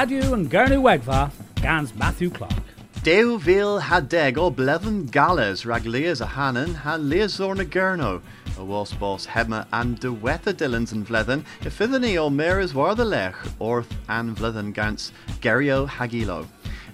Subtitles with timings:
[0.00, 2.54] Badu and Gernu Wegva, Gans Matthew Clark.
[3.02, 8.22] Deuvil hadeg o bleven gales raglias a hanan han leazor na gurno.
[8.56, 12.94] A was boss hema and de wether dillons and vlethen, if ithany o meres war
[12.94, 15.12] the lech, orth and vlethen gans
[15.42, 16.46] gerio hagilo.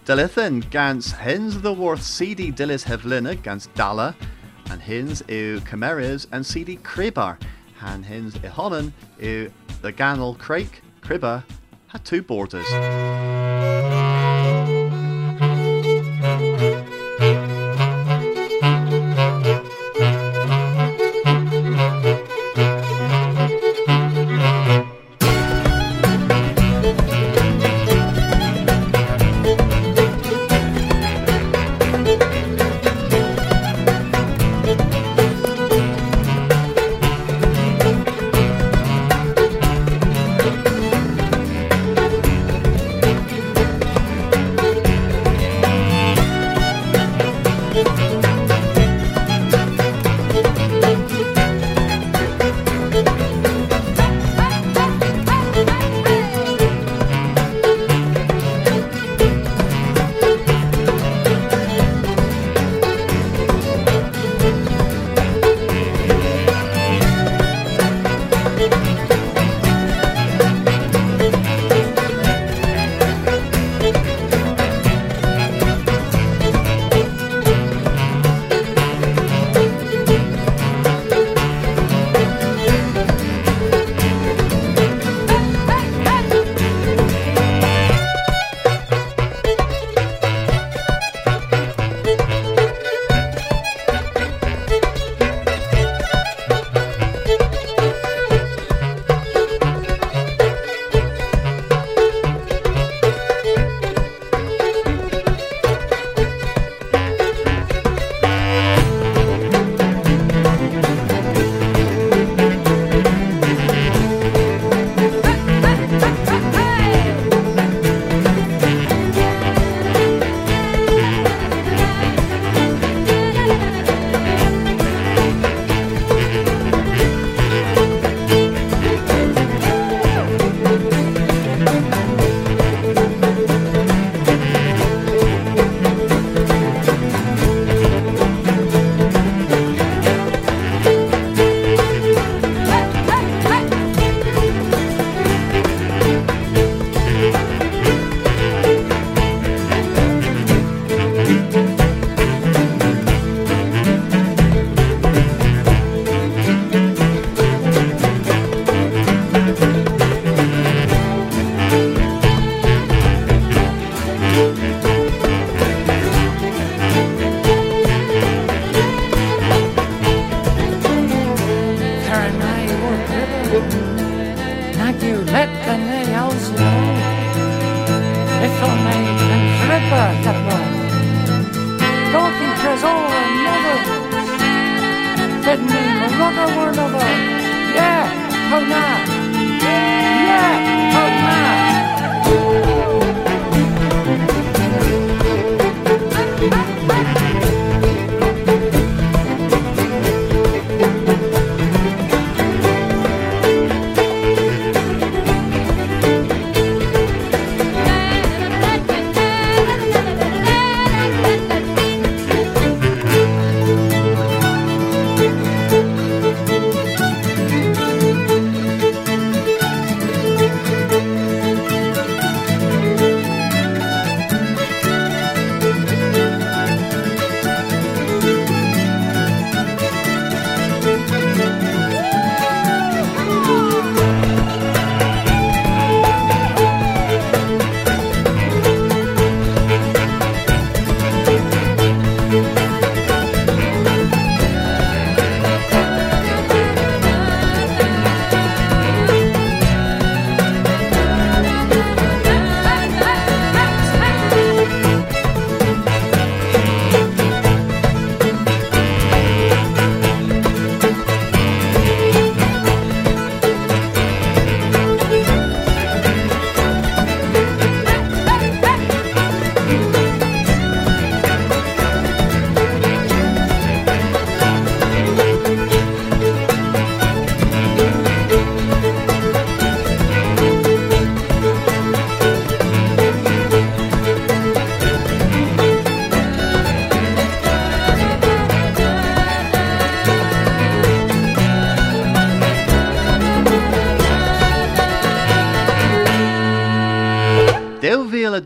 [0.04, 4.16] Delithan gans hins the worth CD dillis hevlina gans dala,
[4.68, 7.38] and hins eu cameras and CD cribar,
[7.76, 9.48] han hins ihonan eu
[9.82, 11.44] the ganel crake, cribber,
[11.96, 12.66] had two borders.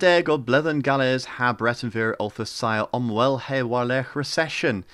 [0.01, 4.85] Deg o blethen galles ha bretenvir olthus sail omwell he warlech recession.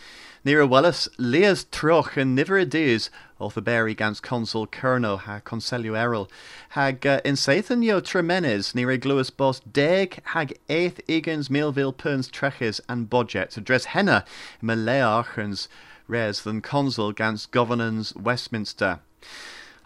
[0.44, 3.08] Near a wellus leas troch and niver idees
[3.40, 6.28] olth berry gans consul kerno ha conselio eril
[6.70, 12.28] hag uh, in Sathan yo tremenes a gluus bos deg hag eighth egans milville perns
[12.28, 14.24] treches and budget to dress henna
[14.60, 15.68] me leachens
[16.08, 18.98] res than consul gans governance Westminster.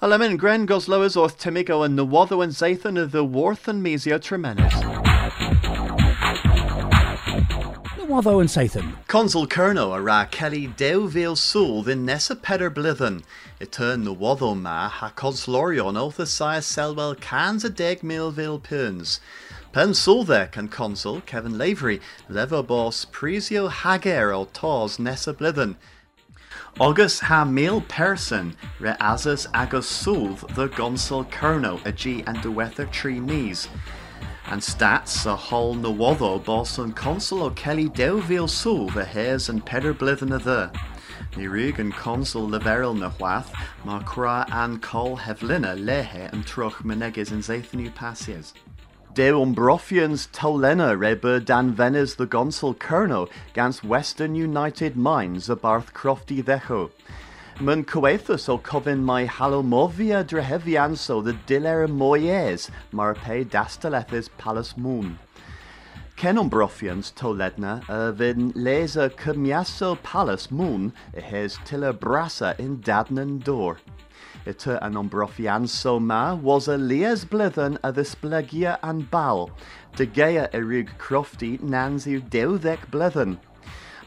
[0.03, 5.10] Alemin Gren Goslowers orth Timigo and Nawatho and Zathan of the Worth and Mesio Tremenes.
[8.11, 9.07] Nawatho and Sathan.
[9.07, 13.23] Consul Kerno a Kelly Deuvil Sul thin Nessa Peder Blithen.
[13.61, 19.21] Etern Nawatho ma ha Consulorion oath a sire Selwell cans a deg Millville Pins.
[19.71, 25.77] Pen Sulvek and Consul Kevin Lavery, Lever Boss Presio Hager o Tawes Nessa Blithen.
[26.81, 32.91] August ha mil person re asas agus sulv the gonsul kerno a g and duether
[32.91, 33.69] tree knees.
[34.51, 39.95] And stats a hol na boson consul o Kelly Deuvil sulv a hairs and peder
[39.95, 40.73] blithen a the.
[41.37, 43.55] Ni rig and consul leveril na hwath,
[43.85, 48.53] ma cra and col hevlina lehe and truch meneges and zathenu passies.
[49.15, 55.95] De Umbrofians Tolena Reber Dan Venes the Gonsul Kerno gans Western United Mines a Barth
[55.95, 56.91] Crofty Vecho.
[57.63, 65.19] Mun coethus o cofin mai halomovia drehevianso the diller moyes marpe dastalethis palus moon.
[66.17, 73.77] Ken Umbrofians Toledna a vin lesa cumiaso palus moon hes tiller brassa in dadnan door.
[74.47, 79.51] Ita an ombrofianso ma was a lies blithen a ddisblygia an bal,
[79.97, 83.37] de geia erug crofty nansiw dewddec blithen.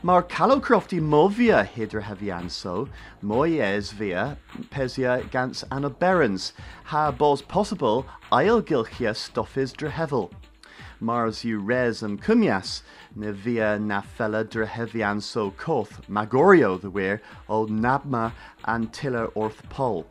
[0.06, 2.90] Mar calocrofty movia hydra hevianso,
[3.24, 4.38] moyes via
[4.70, 6.52] pesia gans anaberans,
[6.84, 10.30] ha bos possible ailgilchia stoffis drehevel.
[11.00, 12.82] Mars u res and cumias,
[13.16, 18.34] ne via na fella drehevianso koth, magorio the weir, o nabma
[18.66, 20.06] and tiller orth pol.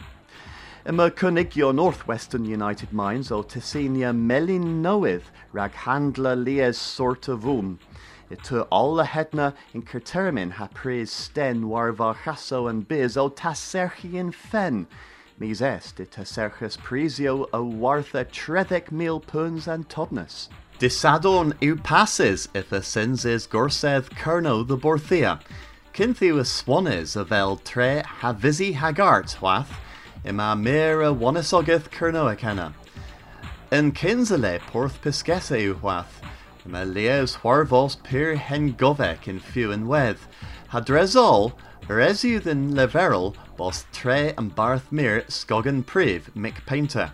[0.87, 7.77] Yma cynigio Northwestern United Mines o Tessinia melin nowydd rag handla lies sort of vwn.
[8.33, 14.33] Itu all the hedna in Kertermin ha pres sten warva chaso and biz o taserchian
[14.33, 14.87] fen.
[15.39, 20.49] Mis est it taserchus presio o wartha trethec mil puns and todness.
[20.79, 25.39] Disadon u passes if a sins is gorseth kerno the borthia.
[25.93, 29.79] Kinthu a swanes of el tre havisi hagart wath,
[30.25, 32.73] ima mira wanasogeth kernoa canna.
[33.71, 36.32] In kinsale porth piscese uhuath, ima
[36.67, 40.29] leas huarvos pir hen govek in few and weth,
[40.71, 41.53] hadrezol,
[41.89, 47.13] resu than leveril bos tre and barth mir skogan priv mick painter.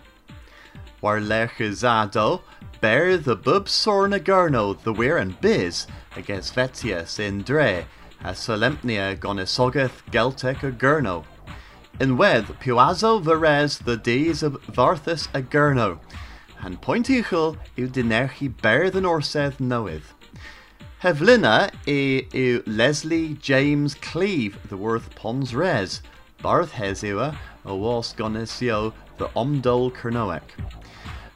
[1.01, 2.41] War lechuzado,
[2.81, 7.85] bear the bub sorna gurno the weir and biz, against vetius in dre,
[8.23, 11.25] a solemnia gonisogeth geltek a gurno.
[11.99, 15.99] In wed puazo veres the days of Varthus a gurno,
[16.61, 20.13] and pointichel u dinerchi bear than orseth knoweth.
[21.01, 26.01] Hevlina e u Leslie James Cleve the worth pons res,
[26.41, 30.41] Barth hesua a was gonisio the omdol kernoek.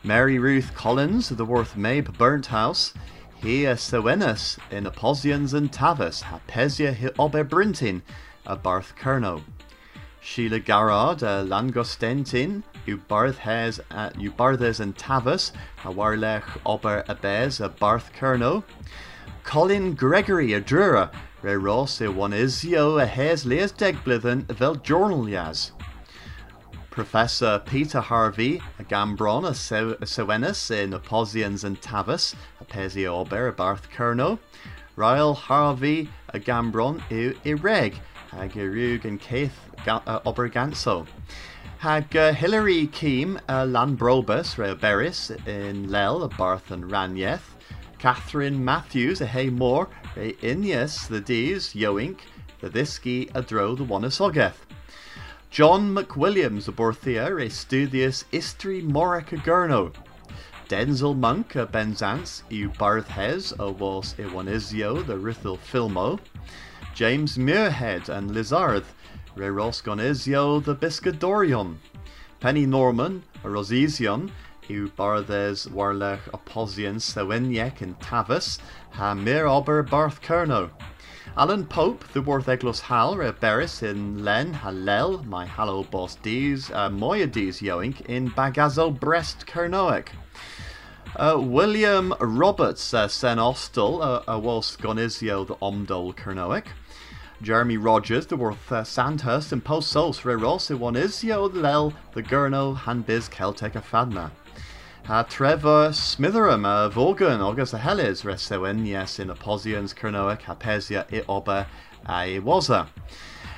[0.03, 2.93] Mary Ruth Collins the worth Mabe Burnt House,
[3.35, 8.01] he a Sewenus in Aposians and Tavis, Hapesia hi ober Brintin,
[8.45, 9.41] a Barth Kerno.
[10.21, 15.51] Sheila Garrard a Langostentin, u Barthes uh, u Barthes and Tavis,
[15.83, 18.63] a Warlech ober Abez a Barth Kerno.
[19.43, 21.11] Colin Gregory a Drura,
[21.41, 25.71] re Ross e Wanizio a Hes Leas Degblithen vel Journal Yaz.
[26.89, 33.51] Professor Peter Harvey, a Gambron, a Sewenus in Aposians and Tavis, a Pesi Ober, a
[33.51, 34.37] Barth Kerno.
[34.95, 37.95] Ryle Harvey, a Gambron, u Ireg,
[38.37, 41.07] a Gerug and Keith Ober Ganso.
[41.83, 47.57] Hag uh, Hilary Keem, a Lanbrobus, Beris, in Lel, a Barth and Ranyeth.
[47.99, 52.19] Catherine Matthews, a Hay Moore, re Ineas, the Dees, Yoink,
[52.61, 54.65] the Thisky, a Dro, the Wanasogeth.
[55.49, 59.93] John McWilliams, a Borthia, a Studius Istri Morica Gurno.
[60.69, 66.17] Denzel Monk, a Benzance, u Barthes, a was Iwanizio, the Rithil Filmo.
[66.93, 68.85] James Muirhead and Lizard,
[69.35, 71.77] re Rosgonizio, the Biscadorion.
[72.39, 74.31] Penny Norman, a Rosizion,
[74.67, 78.59] u Barthes Warlech Aposian Sewinyek in Tavis,
[78.91, 80.69] ha Mir Ober Barth Kerno.
[81.35, 86.69] Alan Pope, the Worth Eglos Hal, re Beris in Len Hallel, my Hallow Boss Dees,
[86.71, 90.09] uh, Moya Dees Yoink in Bagazo Brest Kernoek.
[91.15, 96.65] Uh, William Roberts uh, sen ostel uh, a was gonisio the omdol Kernoic.
[97.43, 102.23] Jeremy Rogers the worth uh, Sandhurst and post sos re ros i wanisio lel the
[102.23, 104.31] gurno han biz Celtic a fadna.
[105.09, 108.23] Uh, Trevor Smitherham uh, Vogan August helis
[108.87, 111.67] yes in Aposians Kernoic Hapesia i oba
[112.07, 112.87] a waza.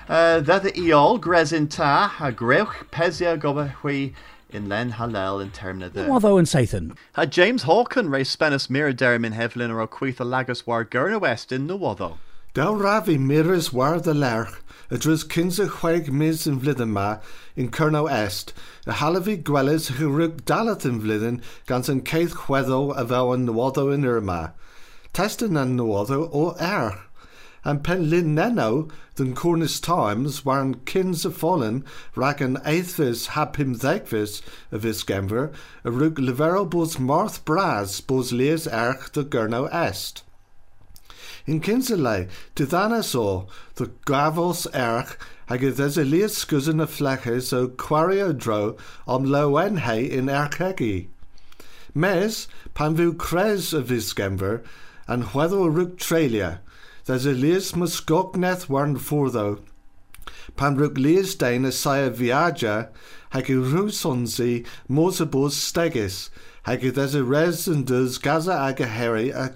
[0.09, 4.13] Uh, That iol gresin ta a greuch pesia goba hui
[4.49, 6.05] in len halel in termina de.
[6.05, 6.97] Watho and Sathan.
[7.13, 11.67] Uh, James Hawken race spenus mira in Hevlin or Quitha Lagos war Gurna West in
[11.67, 12.17] Nawatho.
[12.55, 17.17] Dau rafi miras war the lerch, a drus kinsa chwaig mis in vlidden ma,
[17.53, 18.53] in Kerno Est,
[18.87, 23.45] a halavi gwellis who rug dalat in vlidden, gans an keith chweddol a fel an
[23.45, 24.53] nwoddo in Irma.
[25.13, 27.01] Testin an nwoddo o er.
[27.65, 31.83] And pen lin neno, than Cornish times, waren kins a fallen,
[32.15, 37.99] rag an eighthvis hab him thegvis of his gemver, a rug livero bos marth bras
[37.99, 40.23] bos lees erch de Gurno Est.
[41.47, 45.15] In Kinselei, Tithana so, the gravos erch,
[45.47, 48.75] hag y ddys y lias sgwsyn y fleches o quario dro
[49.05, 51.07] om lowen hei in erchegi.
[51.93, 54.63] Mes, pan fyw cres y fisgemfer,
[55.07, 56.49] an hweddo rwg trelia,
[57.05, 59.59] ddys y lias musgogneth warn ffwrddo,
[60.57, 62.89] pan rwg lias dain y saia viaja,
[63.37, 63.53] hag
[65.29, 66.17] bos stegis,
[66.65, 69.49] hag y ddys y res yn dys gaza ag y heri a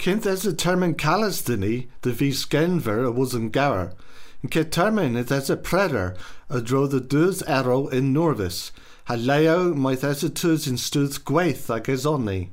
[0.00, 3.92] Kint as a termin calistini, the vis genver a was an gower,
[4.40, 6.16] and ke termin it as a predator,
[6.48, 8.70] a dro the dus arrow in Norvis,
[9.04, 12.48] ha leo in stuth gwaith ag is onni.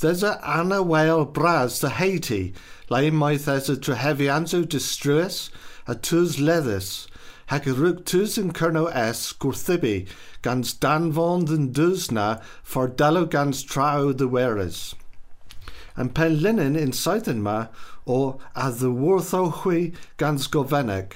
[0.00, 2.54] There's a anna whale bras to Haiti,
[2.88, 5.50] lai might as a trehevianzo destruis,
[5.86, 7.06] a tus leathers,
[7.48, 10.08] hag a rug tus in kerno es gurthibi,
[10.40, 14.94] gans danvond and dusna, for dalo gans trao the wearers
[15.96, 17.46] and pen linen in Southern
[18.04, 21.14] or as the Wartho Hui gans Govenek.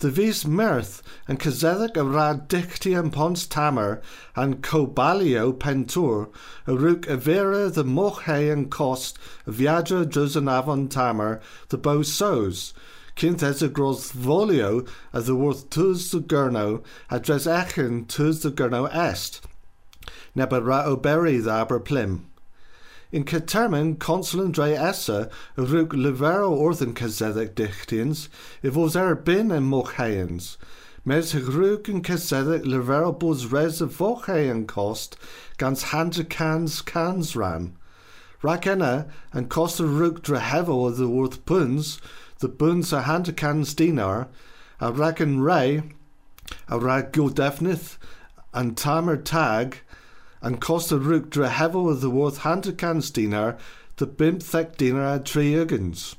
[0.00, 4.02] The vis mirth and kazethik a rad dicti and pons tamer
[4.34, 6.30] and cobalio pentur
[6.66, 12.74] a ruk avera the moche and cost viaja drusen avon tamer the bow sows
[13.16, 18.50] kint as a gross volio as the worth tus the gurno address echen tus the
[18.50, 19.40] gurno est.
[20.36, 22.24] Neba ra oberi the aber plim.
[23.14, 28.26] In Catermin, consul dre essa, rug livero orthen kazedek dichtians,
[28.60, 30.56] if was er bin en mochheans.
[31.04, 35.16] Mes rug en kazedek livero bos res of vochean cost,
[35.58, 37.76] gans hande cans ran.
[38.42, 42.00] Rakena, and cost a rug dre hevel of the worth puns,
[42.40, 44.26] the buns a hande cans dinar,
[44.80, 45.84] a raken ray,
[46.66, 47.96] a rag gildefnith,
[48.52, 49.82] and timer tag,
[50.44, 53.56] and costa rúg dre hevel of the worth hundred cans dinar,
[53.96, 56.16] the bimp thek dinar a tre ugans.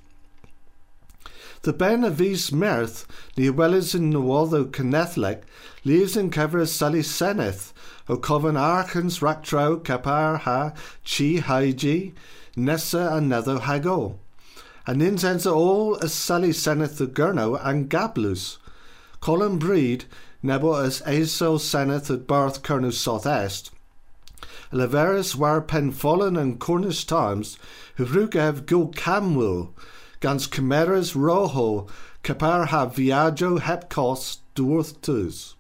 [1.62, 3.05] The ben of vis mirth,
[3.38, 5.44] ni wellis in nawaldo canethlek,
[5.84, 7.72] leaves in cover sally seneth,
[8.10, 12.13] o coven archans raktrau kapar ha chi haiji,
[12.55, 14.17] nessa and another hago.
[14.88, 18.58] And incense all as sally seneth the gurno and gablus.
[19.20, 20.05] Colin breed,
[20.41, 23.70] nebo as aso seneth at barth kernu south est,
[24.75, 27.58] leveris war penfallen and Cornish times,
[27.98, 29.70] huvrugev go camwil,
[30.20, 31.88] gans chimeras rojo,
[32.24, 35.55] capar ha viaggio hep cost duorth tus.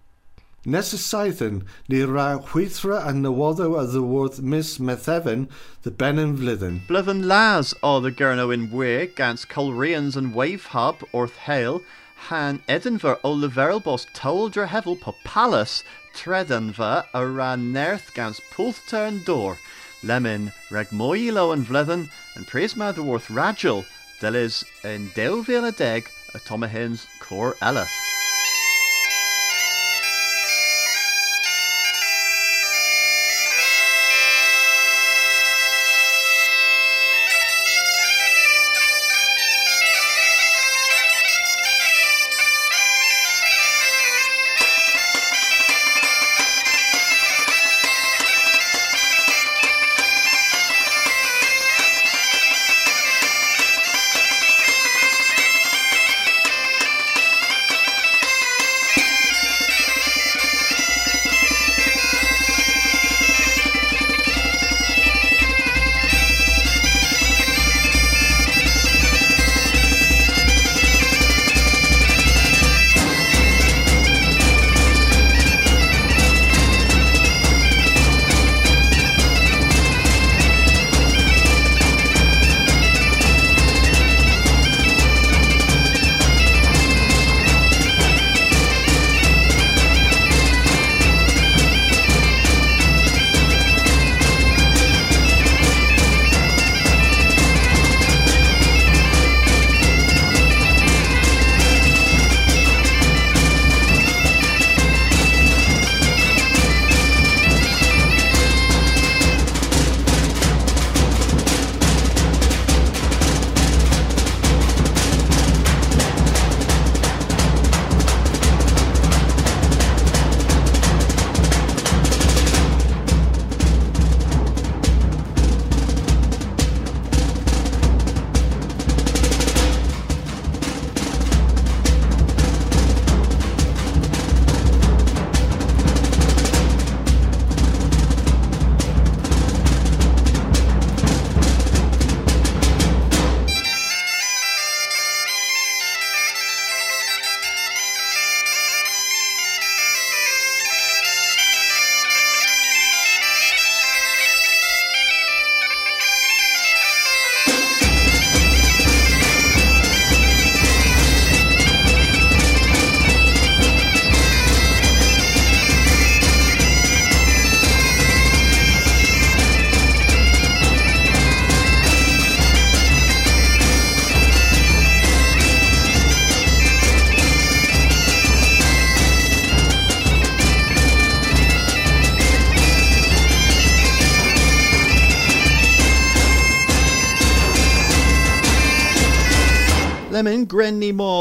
[0.65, 5.47] Necessaithen ni ra huithra and nawado of the worth Miss Metheven,
[5.83, 6.85] the benin vlithen.
[6.87, 11.81] Blithen las o the gurno in way gans Colreans and Wave Hub orth hail,
[12.15, 15.83] han Edinburgh o leverel bos toldra hevel po palace
[16.15, 19.57] tredanfa a ra nerth gans pulthturn door,
[20.01, 23.85] lemon reg moilo and vlethen, and praise the worth ragil,
[24.21, 27.91] delis in deuvil a deg a tomahins cor eleth.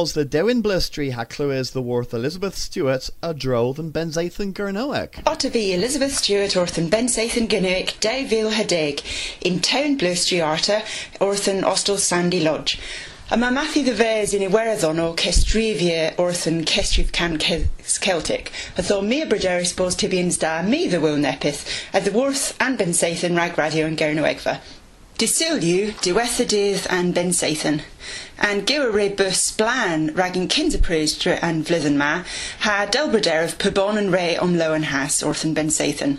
[0.04, 5.12] Malls the Dewin Blistry ha the worth Elizabeth Stewart a droll than Benzathan Gernoic.
[5.24, 9.02] Ottavi Elizabeth Stewart orthan Benzathan Gernoic Davil Hadeg
[9.40, 10.82] in Town Blistry Arta
[11.22, 12.78] orthan Ostel Sandy Lodge.
[13.30, 19.00] A ma Matthew the Vez in Iwerethon o Kestrivia orthan Kestriv can Celtic, a tho
[19.00, 20.60] mi a bryderis bos tibians da
[21.00, 24.60] will nepith, at the worth and Benzathan rag radio and Gernoegva.
[25.16, 27.82] Disiliu, diwethadydd and Ben Sathan.
[28.36, 32.24] And gywer re bus blan ragin kinderpris dre and vlydden ma,
[32.60, 36.18] ha delbryderf pybon and re om lo and has orthan Ben Sathan.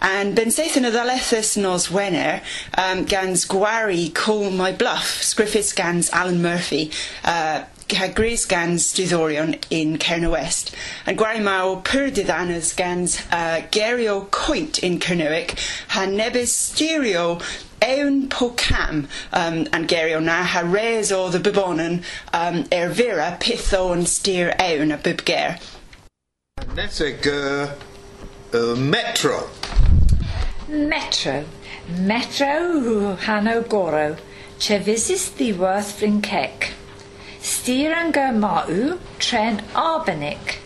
[0.00, 2.42] And Ben Sathan of ddalethus nos wener
[2.76, 6.90] um, gans gwari Call my bluff, sgriffis gans Alan Murphy,
[7.24, 10.74] uh, ha gris gans diddorion in Cerno West.
[11.06, 17.40] And gwari mao pur diddanas gans uh, Gerio Coint in Cernoic, ha nebis stereo
[17.82, 23.92] ewn pocam um, an gerio na ha res o the bibonan um, er vera pitho
[23.92, 25.58] and steer ewn a bib ger.
[26.74, 27.74] Nesig uh,
[28.56, 29.48] uh, metro.
[30.68, 31.44] Metro.
[31.88, 34.16] Metro Hanno Goro.
[34.58, 36.70] Chevisis ddiworth Frinkek.
[36.70, 36.83] Steer
[37.44, 40.56] and go ma'u tren Arbenic.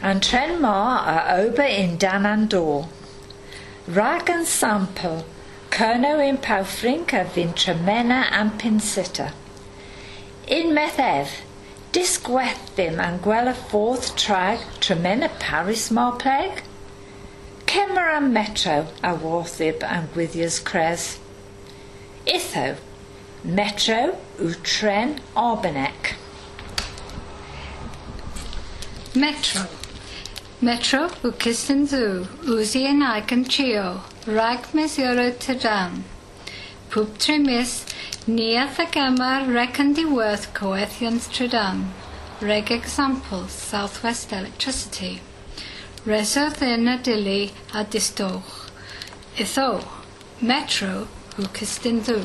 [0.00, 2.88] And tren ma a ober in Danandor.
[3.88, 5.24] Rag and sample
[5.70, 9.32] Kerno in Paufrinca vintremena am pinsita.
[10.46, 11.28] In methev,
[11.92, 16.62] disgweth ddim an gwela fourth trag tremena Paris mar pleg?
[17.66, 21.18] Cemar am metro a warthib an gwyddias cres.
[22.26, 22.76] Itho,
[23.48, 26.16] Metro Utrecht Arbenec.
[29.14, 29.62] Metro.
[30.60, 36.04] Metro u kisten zu, uzi en icon chio, rag mes euro te dam.
[36.90, 37.86] Pwb trimis,
[38.26, 41.94] niath ag amar reckon di worth coethians tridam.
[42.42, 45.22] Reg example, Southwest Electricity.
[46.04, 48.68] Resodd yn a dili a distoch.
[49.38, 49.70] Itho,
[50.42, 51.08] metro
[51.38, 52.20] u kisten zu.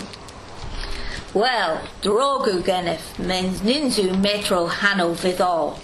[1.33, 5.79] Wel, drogu gennych means ninzu metro hanno vidal.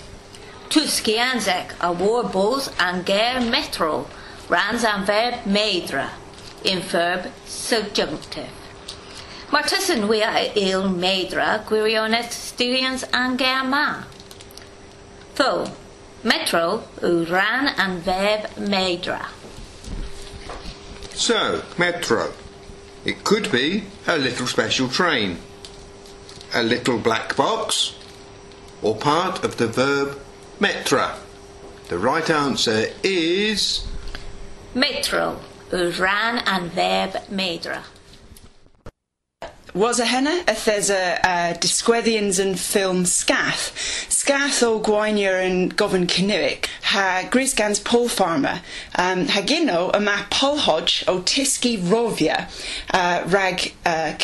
[0.70, 4.06] Tuski anzek a warbos an ger metro
[4.48, 6.10] rans an verb medra
[6.64, 8.50] in verb subjunctive.
[9.52, 14.04] Maar tussen we a il medra gwirionet styrians an ger ma.
[15.34, 15.66] Tho,
[16.22, 19.26] metro u ran an verb medra.
[21.16, 22.34] So, metro.
[23.06, 25.38] It could be a little special train,
[26.54, 27.96] a little black box,
[28.82, 30.20] or part of the verb
[30.60, 31.18] metra.
[31.88, 33.86] The right answer is
[34.76, 35.40] Metro
[35.72, 37.84] uran and verb medra.
[39.76, 43.70] Was a henna a thesa uh, disgweddians yn ffilm Scath.
[44.10, 48.64] Scath o Gwainier yn Gofyn Cynnuic ha grisgans Paul Farmer.
[48.96, 49.42] Um, ha
[50.00, 52.48] ma Paul Hodge o Tisgi Rovia
[52.96, 54.18] uh, rag uh,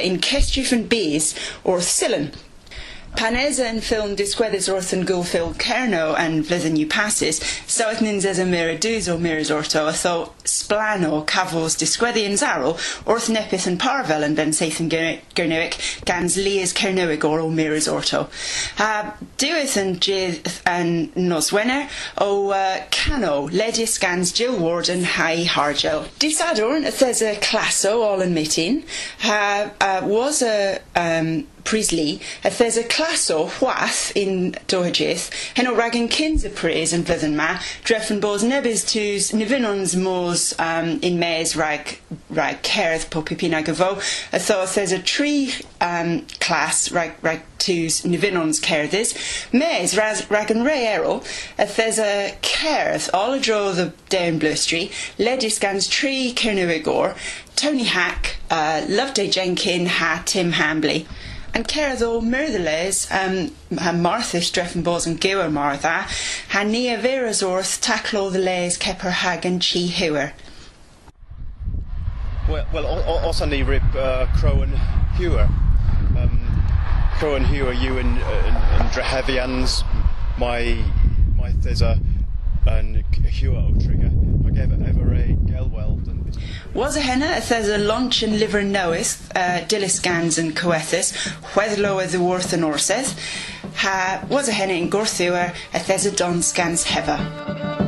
[0.00, 2.32] in Cestrif Bees o'r Silen.
[3.18, 8.44] Paneza yn ffilm disgweddus wrth yn gulfil yn flwyddyn yw passes, soeth nins as a
[8.46, 12.76] mira or o miras orto, a tho splan o cafos disgweddi yn zarol,
[13.10, 14.92] wrth nepith yn parfel yn ben seith yn
[15.34, 15.74] Gernoic,
[16.06, 18.28] gans lias Cernoig o'r o miras orto.
[18.78, 21.90] A diwedd yn gydd yn noswener
[22.22, 26.04] o uh, cano, ledis gans Jill Ward yn Hai Harjo.
[26.22, 28.84] Disadorn, says a classo all yn mitin,
[29.26, 35.66] ha uh, was a um, Priestley, a there's a class o whath in Dohajith, hen
[35.66, 40.98] o ragan kins a pres yn flydden ma, dreffen bos nebys tus nifinons mors um,
[41.02, 41.98] in mes rag,
[42.30, 44.00] rag cerdd po pipin ag afo,
[44.32, 45.52] a there's a tree
[45.82, 49.12] um, class rag, rag tus nifinons cerddys,
[49.52, 51.20] mes ras, rag an re erol,
[51.58, 57.14] a there's a cerdd all a dro the down blustry, ledis gans tree Cernuigor,
[57.56, 61.06] Tony Hack, uh, Loveday Jenkin, ha Tim Hambley.
[61.54, 62.20] An ceir ó
[63.10, 66.06] um, ha Martha streffen bos an gewer Martha,
[66.50, 70.32] ha ni a veras orth taclo the les kepper hag an chi hiwer.
[72.48, 74.74] Well, well os an ni rip uh, Crowan
[75.16, 75.48] Hewer.
[76.16, 76.40] Um,
[77.18, 79.84] Crowan Hewer you and, and, and Drehevians,
[80.38, 80.82] my
[81.36, 82.00] my thesa
[82.66, 84.10] and Hewer o trigger.
[84.46, 86.24] I gave it ever a Gelweld and
[86.74, 91.12] Was a henna a thes a lunch and liver knoweth, uh, dillisgans and coethus,
[91.54, 93.18] whethlo the worth and orseth,
[93.74, 97.87] ha was a henna in gorthuer a thes a don scans heva.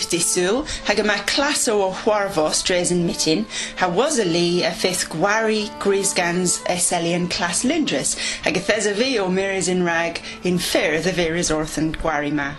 [0.00, 3.44] Heddiw yw disul, hag yma claso o chwarfos dres yn mitin,
[3.76, 8.94] ha was a li a ffith gwari grisgans eselian clas lindres, hag y thes a
[8.94, 12.54] fi o miris in rag in ffyr the viris orth yn gwari ma.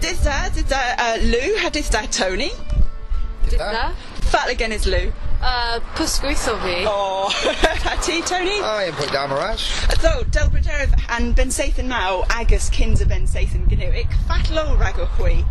[0.00, 2.50] Dita, dita uh, Lou, ha dita Tony?
[3.48, 3.94] Dita?
[4.32, 5.12] Fat again is Lou.
[5.42, 6.84] Uh, pysgwytho fi.
[6.86, 7.26] Oh,
[7.90, 8.60] a ti, Tony?
[8.62, 9.72] I am put down Mirage.
[9.98, 14.76] So, Del Bryderf and Ben Sathan Mao, agus Kins a Ben Sathan Gnuic, fat lo
[14.76, 15.44] rag o chwi.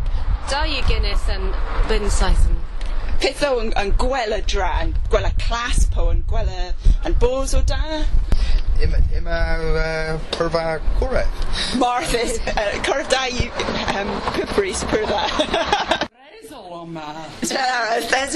[0.49, 1.51] Da i Guinness yn
[1.89, 2.55] Bin Saithon.
[3.19, 6.71] Pitho yn, yn gwela dra, yn gwela clas po, yn gwela
[7.05, 8.05] yn bos o da.
[8.81, 11.43] Im, im uh, pyrfa cwredd.
[11.83, 13.51] Marthas, uh, corff da i
[13.99, 15.05] um, cwpris pyr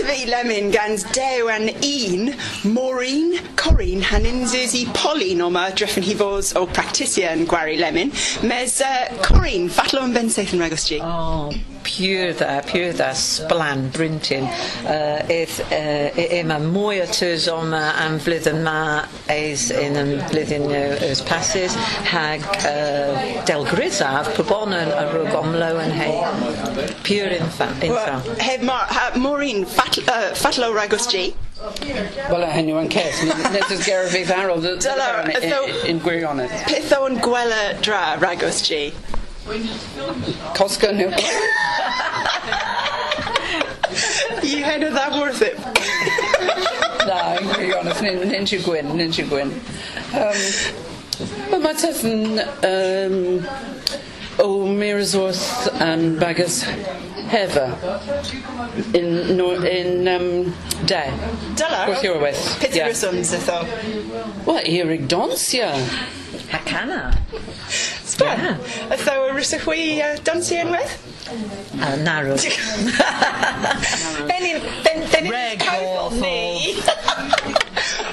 [0.03, 2.33] fi lemon gans dew an un,
[2.65, 8.11] Maureen, Corin, hanin Susie Pauline o ma dreffen hi fos o practisia yn gwari lemon.
[8.43, 10.89] Mes uh, Corin, fatlo yn ben yn ragos.
[10.99, 11.53] Oh,
[11.85, 14.47] pure dda, pure dda, sblan, brintyn.
[14.85, 20.67] Uh, Ith, uh, yma mwy o tws oma am flwyddyn ma eis yn ym flwyddyn
[21.05, 21.77] ys pasys,
[22.09, 26.11] hag uh, del grisaf, pobon yn y rwg omlo yn hei.
[27.05, 27.69] Pure infa.
[27.85, 28.19] infa.
[28.41, 31.27] Heb Mar ha, Maureen, fat, uh, fatlo ragos gi.
[32.29, 33.21] Wel, a hynny yn ces.
[33.53, 35.07] Nes ys ger fi farol Dyla,
[35.45, 36.51] so- yn gwirionedd.
[36.67, 38.89] Pitho yn gwela dra ragos gi.
[40.55, 41.11] Cosco new.
[44.43, 45.57] You had of that worth it.
[47.07, 48.25] Na, yn gwirionedd.
[48.27, 49.53] Nyn siw gwyn, nyn siw gwyn.
[50.17, 50.41] Um,
[51.49, 53.45] Wel, mae teth yn um,
[54.43, 56.63] o Mirsworth and Baggers
[57.31, 57.69] Heather
[58.93, 60.27] in, no, in um,
[60.89, 61.03] De.
[61.55, 61.85] Dyla.
[61.87, 62.43] Wrth yw'r weth.
[62.59, 62.91] Pitho yeah.
[62.91, 63.61] ryswns ytho.
[64.49, 65.71] Wel, Erig Donsia.
[66.51, 67.15] Hacana.
[68.05, 68.59] Span.
[68.93, 70.95] Ytho y rysych wy uh, dansi enwedd?
[71.81, 72.35] Uh, narw.
[74.27, 76.75] Benin, ben, benin Reg cael ni.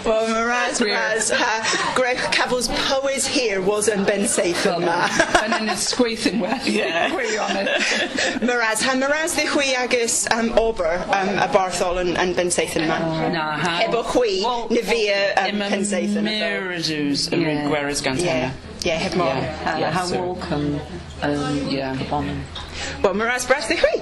[0.04, 5.04] Wel, Miraz, Miraz, ha, Greg Cafos Powys here was yn Ben Saith yma.
[5.44, 6.58] Yn yn ysgweithyn well.
[6.66, 7.12] Yeah.
[7.12, 8.42] Gwirionedd.
[8.42, 12.74] Miraz, ha Miraz di chwi agus um, Ober um, a Barthol yn, yn Ben Saith
[12.80, 12.98] yma.
[13.30, 13.76] Na, ha.
[13.84, 16.26] Heb o chwi, na fi um, Im Ben Saith yma.
[16.32, 17.48] Miradws yn Yeah.
[17.52, 18.50] rhaid gweres gan Yeah,
[18.82, 19.24] yeah, heb mo.
[19.24, 19.88] Yeah.
[19.88, 20.20] Uh, how sir.
[20.20, 20.80] welcome.
[21.22, 21.96] Um, Yeah.
[22.10, 22.26] Bon.
[23.02, 24.00] Wel, Miraz Bras di chwi.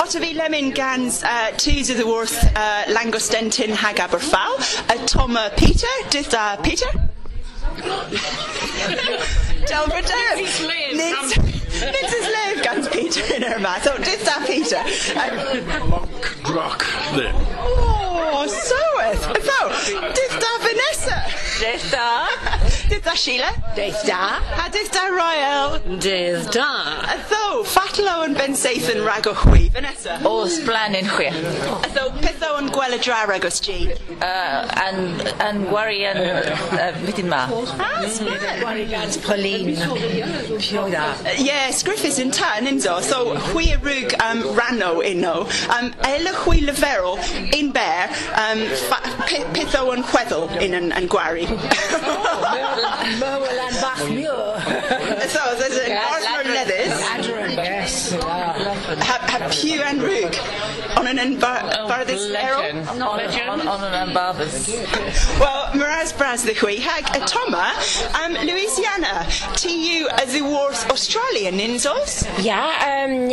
[0.00, 4.54] Otta fi lemon gans uh, twos of the worth uh, Langostentin hag Aberfal,
[4.90, 6.88] a Toma Peter, dith uh, Peter?
[9.66, 11.28] Delbert Nid
[11.92, 13.84] Nid is lev gans Peter in her math.
[13.84, 14.82] So dith uh, Peter.
[15.16, 16.84] Uh, Rock
[17.16, 17.34] then.
[17.60, 18.80] oh, so
[19.50, 19.58] So,
[20.12, 20.63] dith da Vanessa.
[21.90, 22.28] tá?
[22.88, 22.94] Da.
[22.94, 23.50] Dith da Sheila.
[23.76, 24.38] Deth da.
[24.64, 25.78] A dith da Royal.
[25.98, 27.00] Deth da.
[27.02, 29.70] A tho, Fatlo and Ben Sathan rag o chwi.
[29.72, 30.20] Vanessa.
[30.24, 31.28] O sblan yn chwi.
[31.28, 33.92] A tho, pitho yn gwela dra rag os G.
[34.20, 35.00] Yn,
[35.48, 36.20] yn wari yn
[37.06, 37.44] fydyn ma.
[37.78, 38.62] Ah, span.
[38.62, 39.76] Wari gans Pauline.
[40.58, 41.14] Pio da.
[41.38, 43.00] Yes, Griffiths in tan inzo.
[43.02, 45.46] So hui a rug um, rano inno.
[45.70, 47.18] Um, ela hui leferol
[47.54, 48.08] in bear.
[48.34, 51.08] Um, fa- pi- pitho yn chweddol in an, an
[52.78, 53.14] gwari.
[53.20, 54.38] Mywel yn bach miw.
[55.34, 56.94] so there's an Arthur Leathers.
[57.54, 58.12] Yes.
[58.22, 58.54] Ha,
[59.02, 60.34] ha pew and rug
[60.96, 62.62] on an an bar, bar this errol.
[62.88, 64.68] On yn barbers.
[65.40, 67.74] Well, Miraz Braz the hui hag a Toma.
[68.20, 69.26] Um, Louisiana.
[69.56, 72.26] Tu a the Worth Australian inzos.
[72.42, 73.30] Ja, um,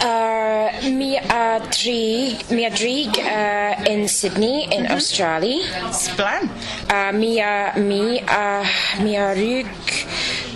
[0.00, 5.62] uh, mi a drig, mi a drig uh, in Sydney in Australia.
[5.92, 6.48] Splan.
[6.90, 8.64] Uh, mi a mi a
[9.02, 9.66] mi a rug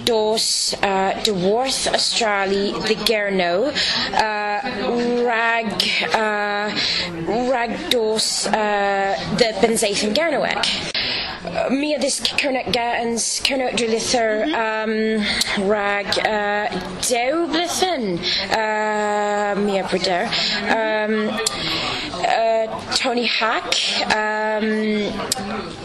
[0.04, 3.70] dos uh, de Worth Australia the Gerno
[4.14, 5.70] uh, rag
[6.14, 6.70] uh,
[7.50, 10.66] rag dos uh, the Benzatham Gernoek.
[11.44, 16.68] Uh, Mi dis Kernet Gatans, Kernet Drilither, um, Rag, uh,
[17.48, 18.18] Blithen,
[18.52, 20.26] uh, Mia Brider,
[20.68, 21.30] um,
[22.30, 23.74] uh, Tony Hack,
[24.14, 24.64] um,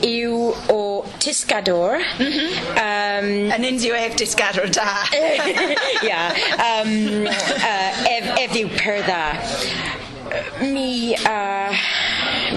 [0.02, 5.06] Ew o Tiscador, um, An indio ef disgador da.
[6.04, 9.94] yeah, um, uh, ev, ev per dda.
[10.62, 11.74] Mi, uh,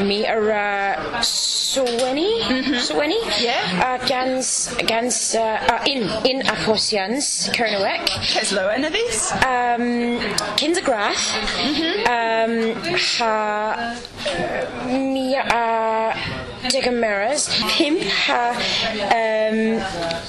[0.04, 2.42] mi ar uh, Swenny,
[2.80, 3.60] Swenny, Yeah.
[3.84, 9.32] uh, gans, gans, uh, in, in achosians, Cernowec, Keslo this.
[9.32, 10.18] um,
[10.56, 11.34] Kindergrath,
[12.08, 12.74] um,
[13.18, 13.96] ha,
[14.86, 15.36] mi,
[16.64, 18.50] uh, Digamaras, pimp ha
[19.04, 19.80] um,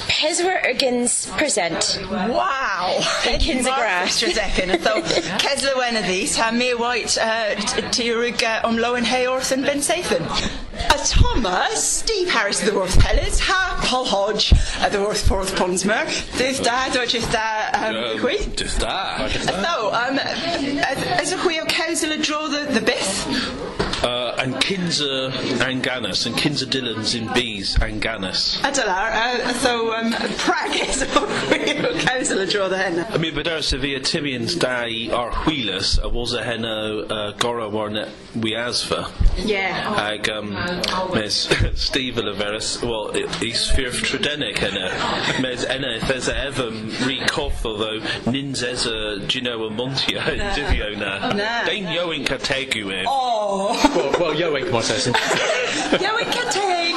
[0.08, 2.00] Peswer Uggins present.
[2.10, 3.00] Wow!
[3.24, 4.22] Kins a grass.
[4.22, 4.82] Strazekin.
[4.84, 5.02] So,
[5.38, 7.18] Kesla wen of these, ha me white
[7.92, 10.26] Tirig om Lowen Hayorth and Ben Sathan.
[10.74, 15.56] A Thomas, Steve Harris of the Worth Pellets, ha Paul Hodge at the Worth Forth
[15.56, 16.06] Ponsmer,
[16.38, 18.38] this dad or just that, um, hui?
[18.56, 19.32] Just that.
[19.32, 23.79] So, um, as a hui o Kesla draw the, the Bith?
[24.04, 28.58] Uh, and Kinza Anganus and Kinza Dillons in Bees Anganus.
[28.62, 31.06] Adelar, uh, so um, Prague is o
[32.00, 33.06] Kesla draw the hen.
[33.10, 37.70] I mean, but there's a Timians Dai ar Wheelus, a was a henna uh, Gora
[37.70, 39.12] Warnet Wiasva.
[39.38, 39.96] Yeah.
[39.98, 40.54] Ag, um,
[41.14, 45.42] mes Steve Oliveris, well, he's fear of Tridenic henna.
[45.42, 48.00] Mes enna, if there's a evam recoff, although
[48.32, 50.22] Ninzeza Gino Montia,
[50.54, 51.34] Divio na.
[51.34, 51.66] Na.
[51.66, 53.06] Dain Yoin Kategu eh?
[53.08, 53.89] Oh!
[53.96, 55.12] Well, well Yoink might say
[55.98, 56.96] Yoink Kateg!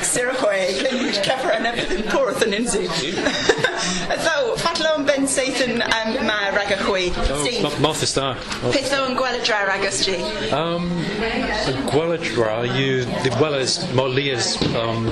[0.00, 3.49] Sirahoy, Glenwood Keffer and everything, Porth and Inzu.
[5.30, 7.12] So, Fatlon Ben Sathan and Ma Ragahui.
[7.46, 7.80] Steve.
[7.80, 8.34] Martha Star.
[8.72, 9.60] Pitho and Gwella Dra.
[12.60, 15.06] Um, you the Wellers, Molias, um,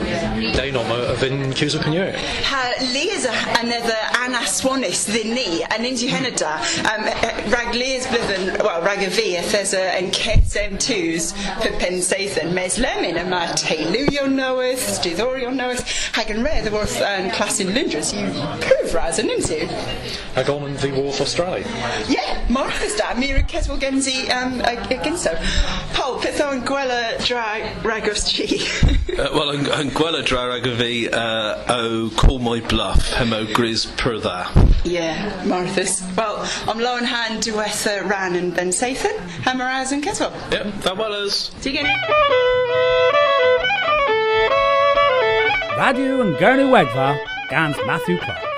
[0.55, 2.13] Dainoma of in Cusa Canu.
[2.17, 3.27] Ha Leas
[3.63, 6.59] another Anna Swanis ni, and Inzu Henada.
[6.85, 7.05] Um,
[7.51, 13.17] Rag Leas Blithen, well, Ragavi, if there's a, and Kets M2s, Pippen Sathan, Mes Lemon,
[13.17, 15.81] and Ma Tailu, you'll know it, Stithor, you'll know it,
[16.15, 18.27] Hagen Red, the worth and class in Lindras, you
[20.09, 20.37] prove Raz and Inzu.
[20.37, 21.65] Agon and the War for Australia.
[22.09, 25.35] Yeah, Martha's dad, Mira Keswell Genzi, um, against so.
[25.93, 28.67] Paul, Pitho and Gwella Dra Ragos G.
[29.19, 30.67] Uh, well, yn, yn gweld y drarag
[31.13, 34.47] uh, o Call My Bluff, hemo gris per dda.
[34.85, 36.03] Yeah, Martha's.
[36.17, 40.33] Well, I'm low in hand to Wetha Ran and Ben Sathan, Hammeraz and Keswell.
[40.53, 41.51] Yep, that was.
[41.61, 41.99] See you again.
[45.79, 47.19] Radio and Gurnu Wegva,
[47.51, 48.58] Gans Matthew Clark.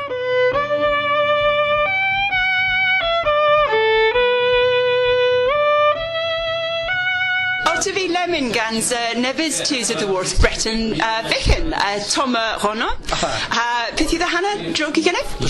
[8.20, 12.87] Ottavi Lemon gans uh, Nevis Tus of the Wars Breton uh, Vichen, uh, Toma Rono.
[12.87, 15.48] Uh, Pithi the Hannah, Drogi Genef?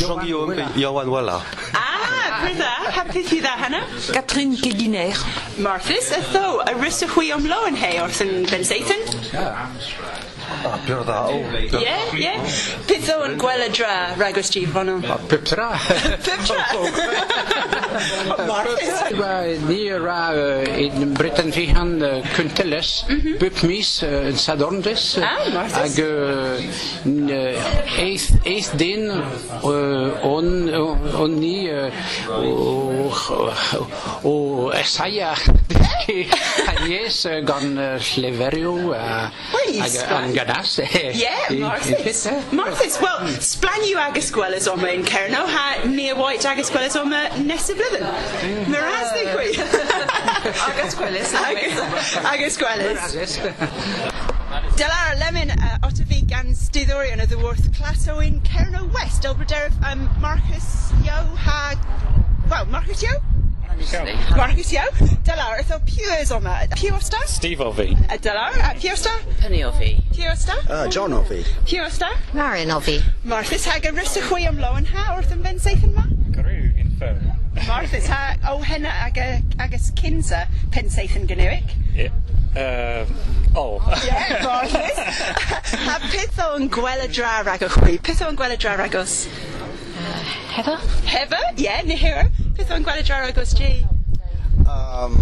[0.76, 1.42] Johan Wella.
[1.74, 3.86] Ah, Pritha, ha Pithi the Hannah?
[4.12, 5.12] Catherine Guiliner.
[5.56, 8.98] Marthas, a tho, a Rissa Hui om Lowen Hay, Orson Ben Satan.
[9.30, 10.19] Pure
[10.86, 11.20] dda.
[11.28, 11.36] O.
[11.80, 12.38] Yeah, yeah.
[12.86, 14.66] Pitho and Gwella Dra, Ragos G.
[14.66, 15.00] Rono.
[15.28, 15.78] Piptra.
[19.68, 20.32] Ni ra
[20.76, 22.00] in Britain fi han
[22.34, 23.04] kunteles,
[23.40, 25.98] bupmis yn Sadorndis, ag
[28.00, 31.68] eith eith din on on ni
[34.24, 35.34] o esaya
[36.70, 39.94] Anies gan Lleferio ag
[40.50, 41.14] an gadas.
[41.14, 42.26] Yeah, Marthas.
[42.50, 47.28] Marthas, well, splan you agus gwellas oma in Cerno, ha near White agus gwellas oma
[47.36, 48.66] nesa blwyddyn.
[48.68, 49.50] Miraz ni gwy.
[50.70, 51.34] Agus gwellas.
[52.24, 53.38] Agus gwellas.
[54.76, 60.08] Delar Lemon uh, Ottavi gan Stithorion of the Worth Classo in Cerno West, Elbraderiff um,
[60.20, 61.76] Marcus Yo ha...
[62.48, 63.10] Well, Marcus Yo?
[64.36, 64.82] Marcus Yo.
[65.24, 66.66] Delar, ydw Pewers oma.
[66.74, 67.22] Pewster?
[67.26, 67.92] Steve Ovey.
[68.08, 69.14] Uh, Delar, uh, Pewster?
[69.40, 70.00] Penny Ovey.
[70.12, 70.56] Pewster?
[70.68, 71.44] Uh, John Ovey.
[71.66, 72.10] Pewster?
[72.34, 73.02] Marion Ovey.
[73.24, 76.04] Marthas hag a rys y chwy am loan ha wrth yn ben seith yn ma?
[76.34, 77.30] Carew in Fern.
[77.68, 79.28] Marthas ha o henna ag a,
[79.62, 81.70] agos kinsa pen seith yn gynnywig.
[81.94, 82.12] Yeah.
[82.50, 83.06] Uh,
[83.54, 83.78] oh.
[84.04, 84.98] Yeah, Marthas.
[85.86, 88.00] ha peth o'n gwela dra rag o chwy?
[88.02, 89.24] Peth o'n gwela dra rag os?
[90.50, 90.78] Heather?
[91.06, 91.42] Heather?
[91.56, 92.26] Yeah, ni hero.
[92.60, 93.86] Peth o'n gwela dra rag os G?
[94.68, 95.14] Um,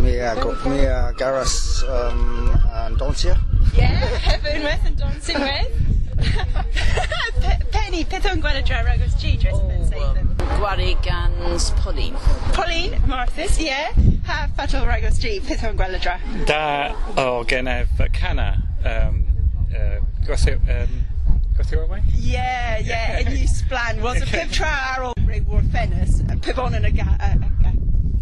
[0.00, 0.30] Mia,
[0.64, 3.36] Mia Garras um, and Doncia.
[3.76, 5.68] Yeah, Heaven with and dancing with.
[7.42, 9.34] Pe- Penny, peth o'n gwela dra rag os G?
[9.42, 10.30] Dres yn ben seith yn.
[10.54, 12.16] Gwari gans Pauline.
[12.56, 13.92] Pauline, Marthas, yeah.
[14.24, 15.36] Ha fatal rag os G?
[15.44, 16.16] Peth o'n gwela dra?
[16.48, 18.54] Da o genef cana.
[18.88, 19.20] Um,
[19.68, 20.56] uh, Gwasio...
[20.64, 21.04] Um,
[21.58, 22.00] Gwasio away?
[22.16, 26.36] Yeah, yeah, and you splan was a pip tra ar ôl rei war ffenus, a
[26.36, 27.72] pip on yn y ga- a- a- a-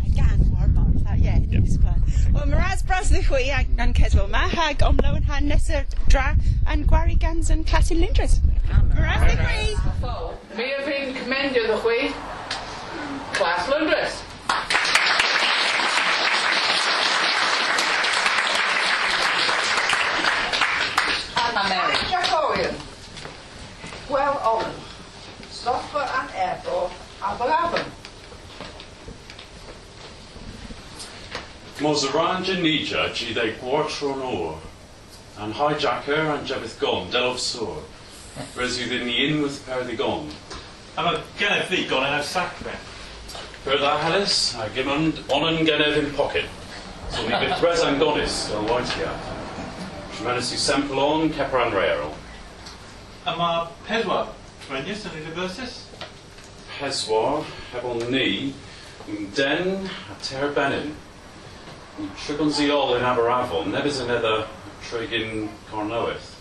[0.04, 2.02] a gan war mar, tha, yeah, and you splan.
[2.32, 5.68] Wel, mae ras bras ni chwi ag an ceswel ma, hag omlo yn han nes
[5.70, 6.34] y dra
[6.66, 8.40] an gwari gans yn clasin lindres.
[8.68, 9.78] Mae ras ni chwi!
[10.56, 12.14] Mi a fi'n comendio ddech chi.
[13.34, 14.22] Clas Lundres.
[21.36, 21.96] Anna Mary.
[22.10, 22.74] Jacolian.
[24.10, 24.72] Owen.
[25.50, 26.13] Stoffer an
[27.24, 27.84] Erdo a Blaven.
[31.78, 34.58] Mozaranja Nija, G de Guatron
[35.38, 37.84] and hijacker and Jebith er Gon, Del of Sword.
[38.54, 40.30] Resu the Yin with Perdigon.
[40.96, 42.76] I'm a Genef fi gone yn y sac fe.
[43.64, 46.44] Perda Hallis, I give on onan Genev in pocket.
[47.10, 49.10] So we bit Res and Goddess, Del Whitea.
[50.12, 52.12] Tremendously sample on Keperan Raero.
[53.26, 54.28] A mae pedwar
[54.68, 55.83] trenius yn y
[56.80, 57.06] Libertus?
[57.08, 58.54] Peswar, Hebel Ni,
[59.34, 60.96] Den, a Ter Benin.
[62.16, 64.46] Trigon Ziol in Aberafon, Nebys yn edda
[64.82, 66.34] Tregin Cornowith.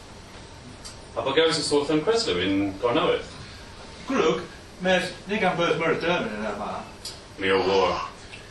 [1.16, 3.30] A bod gaws yn sort yn Creslew in Cornowith.
[4.08, 4.42] Grwg,
[4.82, 6.84] mes nig am byrth myr dyrmyn yn yma.
[7.38, 8.10] Mi o war.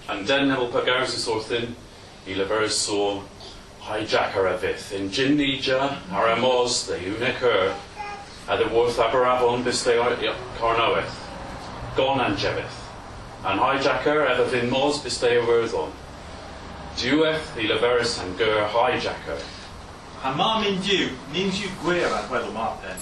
[0.09, 1.75] And den nebel pa gaws yn sort in,
[2.27, 3.25] i lefer so
[3.83, 4.93] hijacker a fydd.
[4.95, 7.75] In Gin Nija, the unicur,
[8.49, 10.15] at the worth Aberafon bis they are
[10.59, 11.22] Cornowith.
[11.97, 12.79] Gon and Jebith.
[13.45, 14.27] And hijacker
[14.71, 15.91] mos bis they are worthon.
[16.97, 17.67] Diweth i
[18.23, 19.41] and gur hijacker.
[20.25, 23.01] A ma mynd diw, ni'n diw gwir ar weddol ma pen.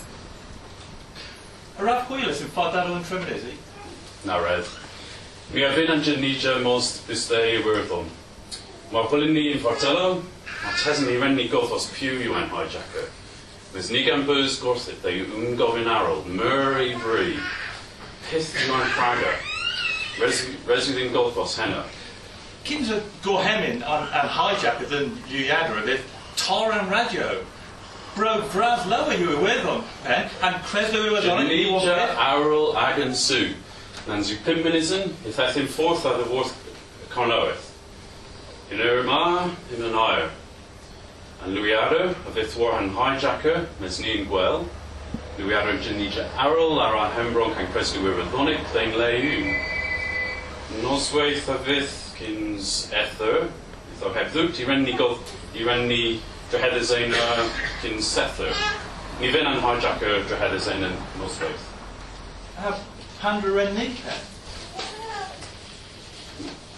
[1.76, 3.56] Y raf hwylus yn ffod ar o'n trymryd, i?
[4.24, 4.64] Na red.
[5.52, 6.02] Mi a an
[7.06, 8.08] bis they are worthon.
[8.90, 13.10] Mae'r hwylyn ni yn Fortello, a tesyn ni ren ni gothos piw yw hijacker.
[13.74, 14.56] Mys ni gan bwys
[15.02, 17.36] they yw'n gofyn arol, myr i.
[18.30, 19.30] Pith yw ein ffraga.
[20.22, 21.80] Resu ddim gothos henna.
[22.62, 26.04] Cyns y gohemin ar, ar hijacker yn liwiadr a beth,
[26.38, 27.40] tor am radio.
[28.14, 30.28] Bro, braf lawer yw y weddon, eh?
[30.46, 31.96] A'n creslo yw y ddon Genija
[32.28, 33.50] arol ag yn sw.
[34.06, 36.54] Na'n zyw pum munud yn, if eith yn ffordd ar y wrth
[37.10, 37.66] Cornoweth.
[38.70, 40.28] In yr ma, in yn air.
[41.42, 44.30] Yn Lwiaro, a fydd war yn hijacker, mes ni'n
[45.40, 45.48] gwel.
[45.48, 49.54] Lwiaro yn Genija arol ar a hembron can creslo yw y ddonig, ddein le yw.
[50.82, 53.48] Noswaith a fydd cyns ether,
[53.94, 55.20] iddo heb ddwt, i ren ni godd,
[55.56, 56.20] i ren ni
[56.50, 57.48] dreheddus ein uh,
[57.82, 58.54] cyns sether.
[59.20, 61.66] Ni fynd yn hijacker dreheddus ein yn noswaith.
[62.60, 62.76] A
[63.20, 64.26] pandra ren ni, Ken?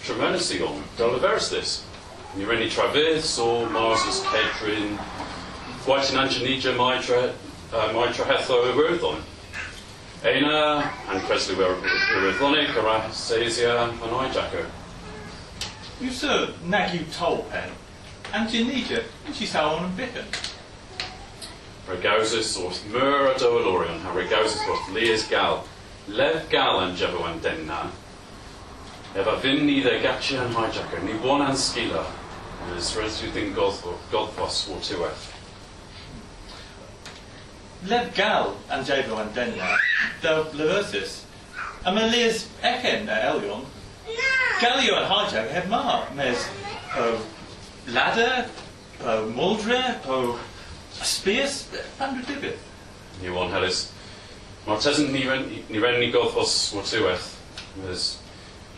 [0.03, 0.83] tremendously on.
[0.97, 1.85] Deliverus this.
[2.35, 4.97] Ni ren ni Travis, or Mars' Kedrin,
[5.87, 7.33] White and Anjanija, Mitra,
[7.73, 9.21] uh, Mitra Hetho, Iwerthon.
[10.23, 14.69] And Presley Iwerthonic, Arasasia, and Hijacker.
[16.01, 17.69] Yw sir, nag yw tol pen.
[18.33, 20.25] A'n Genija, yn si sawn yn bicken.
[21.87, 25.61] Regausus wrth myr a dywelorion, a regausus Leas gal.
[26.07, 27.85] Lev gal yn jefo yn denna.
[29.13, 32.03] Efa fyn ni dde gatsi yn hijacker, ni bon an skila.
[32.73, 34.81] Ys resu ddyn godfos o
[37.83, 37.89] tiweth.
[37.89, 39.77] Lef gal an jefo an denna,
[40.21, 41.23] daw Leversus.
[41.85, 43.65] A mae Liz ecen na uh, Elion.
[44.61, 46.05] Galio an hijacker heb ma.
[46.15, 46.47] Mes
[46.95, 47.21] po oh,
[47.87, 48.45] ladder,
[49.01, 50.39] oh, po muldre, po oh,
[51.01, 51.67] spears,
[51.97, 52.57] pandra dibydd.
[53.21, 53.91] Ni wan helys.
[54.65, 57.33] Mae'r tesyn ni ren ni, ren ni godfos o tiweth.
[57.91, 58.17] Ys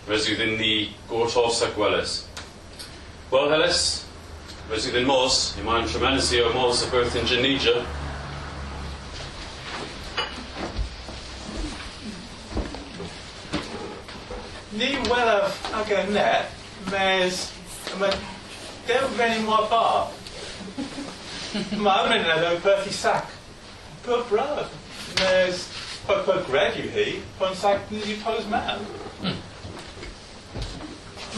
[0.07, 2.25] resu ddyn ni gortos a gwelys.
[3.31, 4.05] Wel helys,
[4.69, 7.85] resu ddyn mos, i mae'n tremendously o mos y birth in Genija.
[14.75, 16.51] Ni welaf ag y net,
[16.91, 17.37] mes,
[17.95, 18.11] mae
[18.89, 20.09] dew fenni mor bar.
[21.55, 23.29] Mae'n mynd yn o'r beth i sac.
[24.03, 24.73] Pwy braf.
[25.21, 25.61] Mes,
[26.03, 27.07] pwy pwy greg yw hi,
[27.39, 28.83] pwy'n sac ni yw toes man.
[29.21, 29.39] Hmm.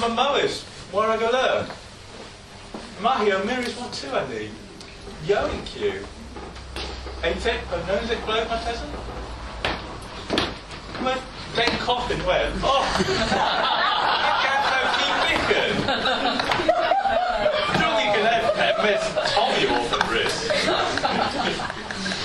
[0.02, 0.64] Mae Mowys,
[0.96, 1.70] war ag lyr.
[3.06, 4.50] Mae hi o Miris want to ni.
[5.30, 5.94] Yoing Q.
[7.22, 9.02] Ein tip, pwy nose it glowed my tesyn?
[11.06, 11.22] Mae
[11.58, 12.52] Ben Coffin wen.
[12.62, 12.86] Oh!
[14.98, 15.74] Chi bicken!
[17.74, 19.04] Dwi'n i gynnef pet, mes
[19.34, 20.38] Tommy off yn rys.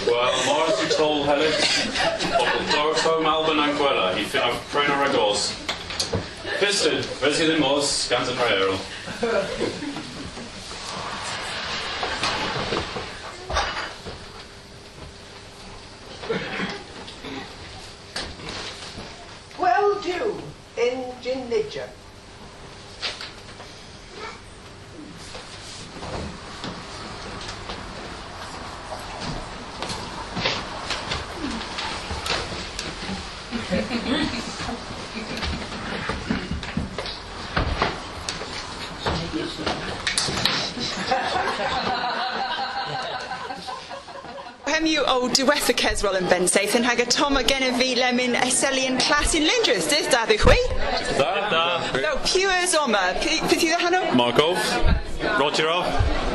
[0.05, 1.65] Wel, Morris yw tol helys.
[2.27, 4.93] Pobl Dorfo Malvern a'n gwela, i ffyn o'r pren.
[6.61, 8.79] Piston, resi ddim mos, gant y praerol
[19.63, 20.43] well do
[20.77, 21.89] in nature.
[41.15, 41.92] Thank you
[44.73, 48.97] hemmiw o diwetha Cesrol yn Bensaethyn hag y Tom a gennyf fi lemyn eseli yn
[49.03, 49.89] clas i'n Lindrys.
[49.91, 50.59] Dydd da ddych chi?
[51.19, 51.31] Da.
[51.53, 51.65] Da.
[52.01, 53.03] No, pwers oma.
[53.21, 54.15] Peth yw hwnnw?
[54.17, 54.57] Markov.
[55.37, 55.85] Rogerov.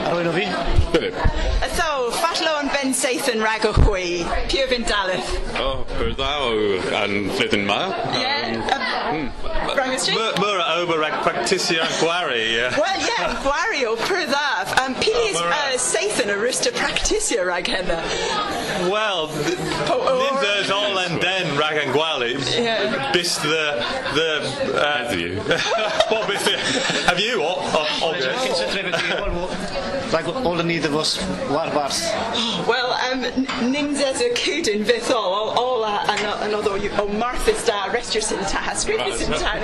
[0.08, 0.46] Arwyn o fi.
[0.94, 1.18] Philip.
[1.66, 1.90] Ytho,
[2.22, 4.22] fatlo yn Bensaethyn rag o chwi.
[4.52, 5.34] Pwy fy'n dalith?
[5.58, 6.54] O, oh, pwyr dda o
[7.02, 7.82] yn Lyddyn ma.
[7.90, 9.26] Um, hmm.
[9.26, 9.74] Ie.
[9.74, 10.40] Brangos Street?
[10.44, 12.46] Myr a ober rag practisio yn gwari.
[12.78, 14.28] Wel, ie, gwari o pwyr
[14.58, 14.86] pryddaf.
[14.86, 18.02] Um, Pili is uh, Saith yn arista practisia rag hynna.
[18.90, 21.94] Wel, nid all and den rag an.
[22.48, 23.12] Yeah.
[23.12, 23.84] Bis the...
[24.14, 25.42] the uh, have you?
[26.12, 26.58] well, bis the...
[27.08, 27.42] Have you?
[27.42, 28.14] O, o, o,
[30.08, 31.18] Rhaid ôl yn iddo fos
[31.52, 31.98] warbars.
[32.68, 33.26] Wel, um,
[33.74, 35.98] ninjas y cwdyn fydd o, o, o la,
[36.46, 39.58] yn oedd o Martha's da, restr sy'n ta, sgrifus sy'n ta,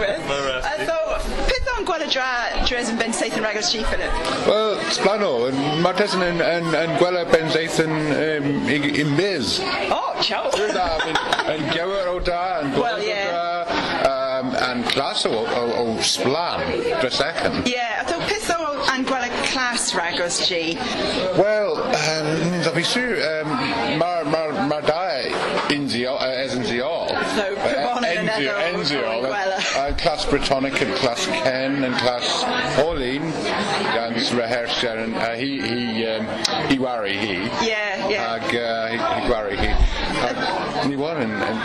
[0.83, 1.42] So, beth
[1.77, 2.27] o'n gweld y dra,
[2.67, 4.09] dres yn Ben Saith yn rhag o strif yn y?
[4.53, 5.31] and sblano,
[5.83, 9.57] mae Tesyn yn, yn, yn gweld Ben Seith yn um, yn biz.
[9.93, 10.51] O, ciao!
[10.73, 10.87] Da,
[11.53, 13.17] yn gewer o da, yn Wel, ie.
[14.09, 16.63] um, yn clas o, o, o sblan,
[17.01, 17.61] dresecyn.
[17.69, 18.59] Ie, a to beth o
[18.93, 20.81] yn gweld y clas rhag o strif?
[21.39, 23.55] Wel, um, fi sy'n, um,
[24.01, 25.33] mae'r ma, ma dau
[25.73, 27.09] unzio, uh, es yn ziol.
[27.33, 28.29] So, Cremon yn
[29.93, 30.01] Enzio, enw Enzio, gwela.
[30.01, 32.43] yn clas Britannic, yn clas Ken, and Class
[32.75, 33.31] Pauline
[33.93, 36.25] gan rehearsio, yn uh, hi, hi, um,
[36.69, 37.49] hi wari hi.
[37.63, 37.77] Ie,
[38.09, 38.17] ie.
[38.17, 39.73] Ag uh, hi, hi gwari hi.
[40.23, 41.31] Ag ni wan yn...
[41.31, 41.59] yn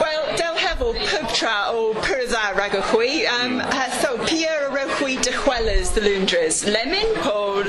[0.00, 3.26] Wel, del hefo pub tra o pyrza rhag o chwi.
[3.26, 6.64] Um, uh, so, Pierre o chwi dychwelys the Lundres.
[6.66, 7.64] Lemon, Paul?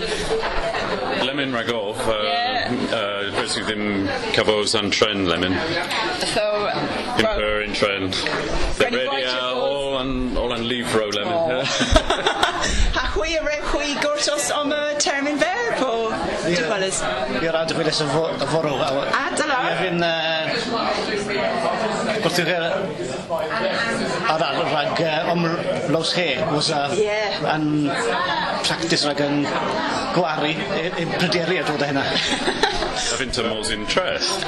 [1.25, 1.97] Lemon ragov.
[2.07, 2.13] Uh,
[2.95, 5.53] uh, Dres ddim cyfos an tren lemon.
[6.33, 6.69] So,
[7.17, 8.11] Imper in tren.
[8.77, 11.65] The ready all an all an livro lemon.
[12.95, 15.91] ha chwi a re chwi gorsos am y termyn fer, po
[16.45, 17.01] dychwelys?
[17.41, 18.75] I'r rhaid i chwilys y forw.
[18.85, 19.57] A, dyna.
[19.65, 19.99] Ie, fi'n...
[22.25, 22.49] Gwrthych
[24.33, 25.47] ar adeg rhag yy Om
[25.93, 26.87] Los he was a...
[26.97, 27.19] Ie.
[27.55, 27.89] ...yn
[28.65, 29.43] practis rhag yn
[30.15, 30.55] gwari
[31.01, 32.03] yn pryderu bryderiad dod o hynna.
[33.11, 34.45] Having to Mo's interest.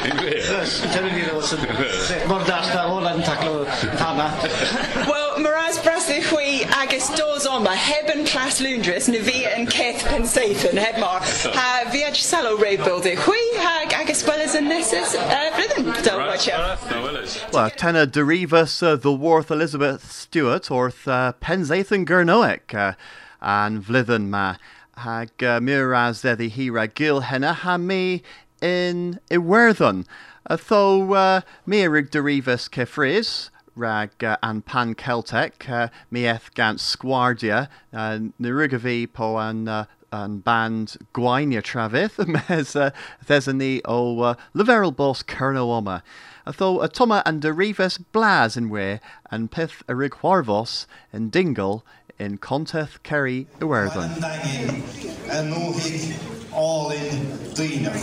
[0.00, 3.64] Dyna ni ddod mor dallt a hwn yn taclo
[3.98, 4.28] pana.
[5.10, 10.04] Wel, Miraz Brasnych chwi agos dos oma heb yn clas lwndrys na fi yn ceth
[10.08, 11.26] pensaethyn heb mor.
[11.56, 15.90] Ha fi ag salo rebuild i chwi hag agos gwelys yn nesys uh, blwyddyn.
[16.06, 17.52] Dyl watch out.
[17.52, 22.94] Well, tenor Derivas Uh, the Worth Elizabeth Stewart, orth uh, Penzathan Gurnoic, uh,
[23.42, 24.56] and Vlithen ma.
[24.96, 28.22] Hag uh, Miraz eddi hira gil henna ha mi
[28.62, 30.06] in Iwerthon.
[30.48, 36.54] Uh, tho uh, mi erig Derivus Kefris, rag uh, an pan Celtic, uh, mi eth
[36.54, 39.68] gant Sgwardia, uh, po an
[40.12, 42.90] uh, an band Gwainia Travith, mes uh,
[43.26, 46.02] thesani o uh, Leverel Bos Kerno Oma.
[46.46, 48.98] A Toma and Derivus Blas in we,
[49.30, 51.84] and Pith a Rig Warvos in Dingle
[52.18, 55.10] in Conteth Kerry Iwerthon.
[55.30, 56.14] yn nhw'ig
[56.52, 57.20] all-in
[57.54, 58.02] dynaf.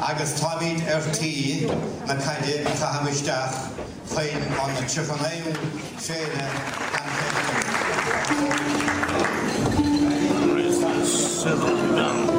[0.00, 1.68] Agus tafid er tí
[2.08, 3.54] na caide chahamistach
[4.14, 5.52] féin an na tuchanéú
[6.00, 6.48] féine
[7.02, 9.13] an
[11.44, 12.33] Inu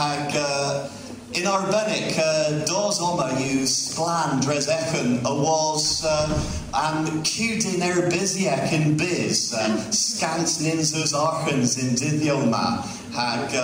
[0.00, 0.88] Hag uh,
[1.34, 4.40] in arbennic, uh, dos oma yw sglan
[5.26, 12.80] a was uh, am cudin erbisiac in biz, uh, scant ninsus archans in diddio ma,
[13.12, 13.60] hag uh,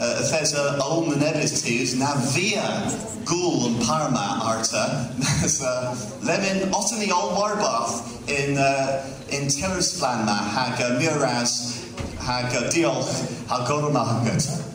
[0.00, 2.90] uh, thesa olman editus na via
[3.24, 5.14] gul and parma arta,
[5.46, 5.94] so,
[6.26, 11.86] lemon otany ol warbath in, uh, in Tillersplan ma, hag uh, muras,
[12.18, 13.14] hag uh, diolch,
[13.46, 14.64] hag.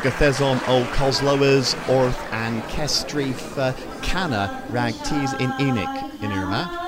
[0.00, 6.79] Agathezon o Coslowers, Orth and Kestrif uh, Canna rag teas in Enoch in Irma.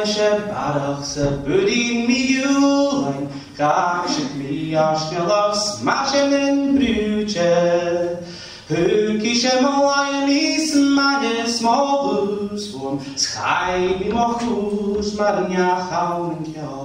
[0.00, 8.16] Gal me sé barach sa budín miúlein, Ga si mí asnelas mar in brúte.
[8.70, 16.80] Hugí sé má níos meine smóús bhm Schaim má chús mar neachchan ceá.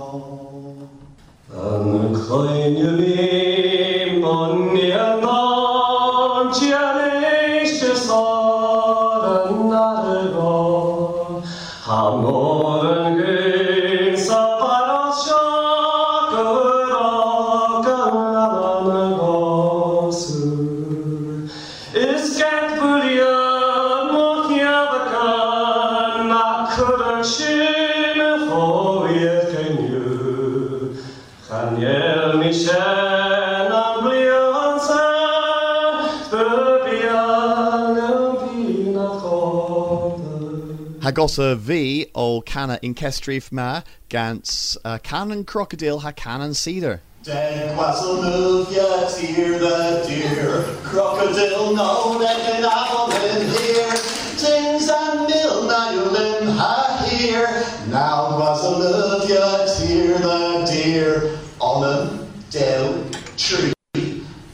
[41.15, 41.21] Chota.
[41.21, 47.01] Hagos a V ó canna incestrif ma gans uh, canon crocodile ha canon cedar.
[47.23, 53.91] Dead Quasiluvia, tear the deer, crocodile no neck and in here,
[54.37, 57.63] tins and mill nylin ha here.
[57.89, 63.73] Now Quasiluvia, tear the deer, on del tree,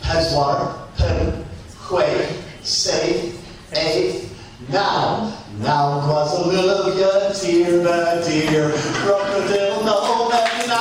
[0.01, 1.43] peswar, pen,
[1.77, 3.33] quay, say,
[3.75, 4.25] a,
[4.69, 5.40] now.
[5.61, 8.71] Now was a little Quasiluvia, tear the deer,
[9.05, 10.71] crocodile no neck and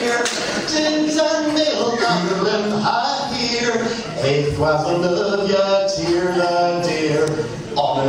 [0.00, 0.24] here,
[0.72, 3.84] tins and mill nylin ha here.
[4.24, 7.28] Eighth Quasiluvia, tear the deer,
[7.76, 8.08] on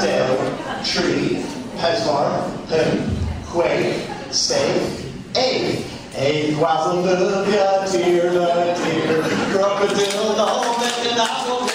[0.00, 0.36] del
[0.84, 1.42] tree,
[1.78, 5.02] peswar, pen, quay, say,
[5.34, 5.82] a.
[6.14, 11.70] Eighth Quasiluvia, tear the deer, crocodile no neck and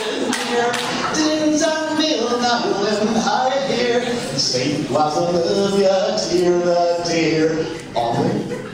[0.45, 0.71] here,
[1.15, 1.90] tins and
[2.31, 4.05] mill nylin ha here.
[4.37, 7.49] Saint Quasiluvia, tear the deer,
[7.95, 8.15] on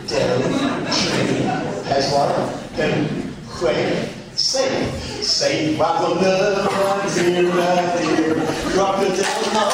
[0.08, 0.42] del
[0.94, 1.44] tree,
[1.88, 2.32] peswar,
[2.76, 4.90] pen, quay, say,
[5.22, 8.36] say, tear the deer,
[8.72, 9.66] crocodile no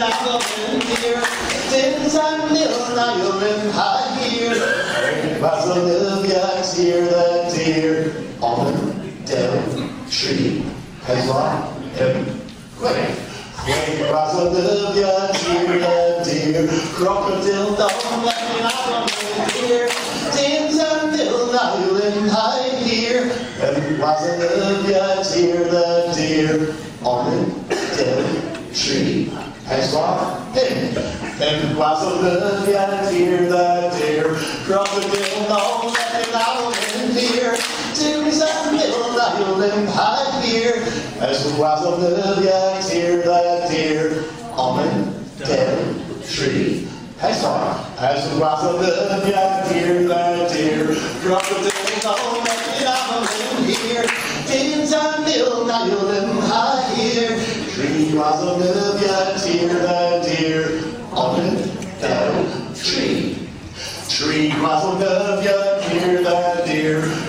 [0.00, 1.22] neck and here,
[1.70, 3.90] tins and mill nylin ha
[4.20, 4.58] here.
[6.74, 8.74] Tear the deer, on
[9.26, 9.54] del
[10.10, 10.64] tree,
[12.80, 13.34] pen, quay.
[13.64, 19.88] Quay Quasiluvia, tear the deer, crocodile don't let me out of here.
[20.32, 23.22] Tins and mill nylin high here,
[23.62, 27.30] and Quasiluvia, tear the deer, on
[27.96, 28.24] del
[28.74, 29.32] tree,
[29.66, 30.96] peswar, pen.
[31.40, 33.66] And Quasiluvia, tear the
[33.98, 34.34] deer,
[34.66, 36.03] crocodile don't let
[39.38, 40.76] mill nylin high here,
[41.20, 44.76] as Quasiluvia, tear the deer, on
[45.38, 46.88] del tree.
[47.18, 51.70] Peswar, as Quasiluvia, tear the deer, crocodile
[52.02, 54.06] don't let me out of here.
[54.46, 57.34] Tins and mill nylin high here,
[57.70, 60.64] tree Quasiluvia, tear the deer,
[61.12, 61.36] on
[62.00, 63.48] del tree.
[64.08, 67.23] Tree Quasiluvia, tear the deer, crocodile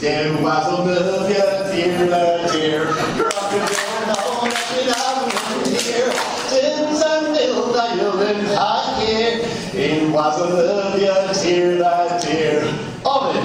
[0.00, 0.32] hill.
[0.32, 6.12] Dear Quasiluvia, tear the deer, crocodile don't let me out of here.
[6.48, 9.36] Tins and mill nylin high here,
[9.74, 11.78] in Quasiluvia, tear
[12.20, 12.62] deer,
[13.04, 13.36] on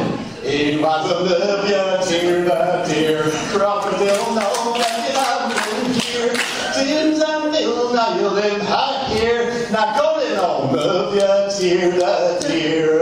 [0.44, 4.48] in Quasiluvia, tear deer, crocodile no
[4.78, 6.34] let it out in here.
[6.74, 12.96] Tins and mill nylin high here, now going on, Olivia, tear the deer.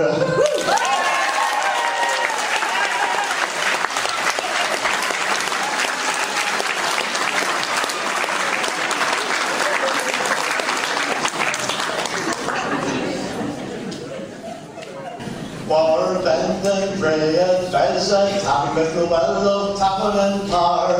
[15.66, 20.96] War ben the Freya, Fez a Tamith, the well of Tappan and Tar.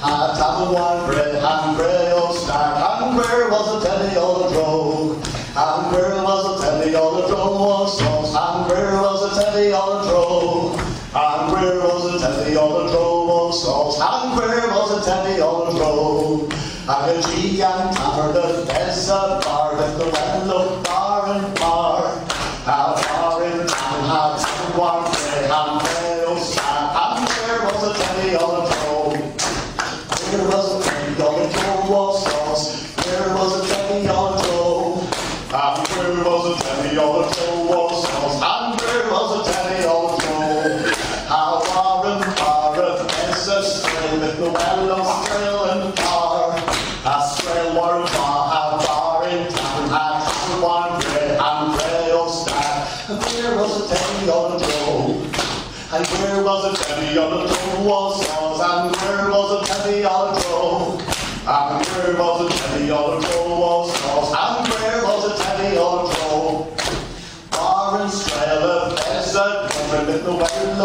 [0.00, 5.16] Had have one bread, and bread o' snack, and where was a telly the drove?
[5.56, 10.08] And where was a telly the drove was sauce, and where was a telly the
[10.08, 10.78] drove?
[11.12, 15.76] And where was a telly the drove was sauce, and where was a telly the
[15.76, 16.52] drove?
[16.88, 21.58] And a cheek and tavern, the best of bar, that the well of bar and
[21.58, 21.69] bar.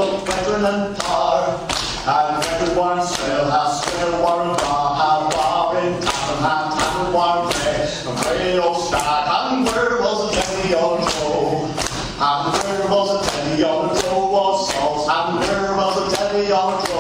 [0.06, 1.60] Of veteran and tar.
[2.06, 8.18] And everyone strail has strail one bar, have bar in town, have one day, and
[8.22, 9.26] grey old stack.
[9.28, 11.66] And where was a penny on the drove?
[12.22, 15.08] And where was a penny on the drove was sauce?
[15.10, 16.96] And where was a penny on the?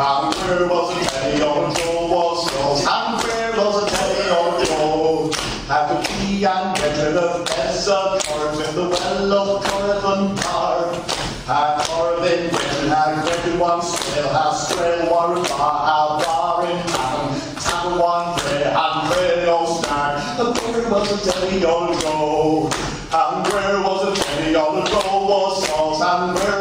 [0.00, 2.86] And where was a penny on the drove was sauce?
[2.86, 5.34] And where was a penny on the drove?
[5.68, 8.14] Have a key and get of Bessa
[8.56, 11.27] with the well of Corrigan Tar.
[11.48, 17.40] Have Corbin written, have written one still, have strail one bar, have bar in town,
[17.56, 20.16] town one grey, and grey no star.
[20.18, 22.68] And where was a penny on the drove?
[23.14, 26.02] And where was a penny on the drove was sauce?
[26.02, 26.57] And where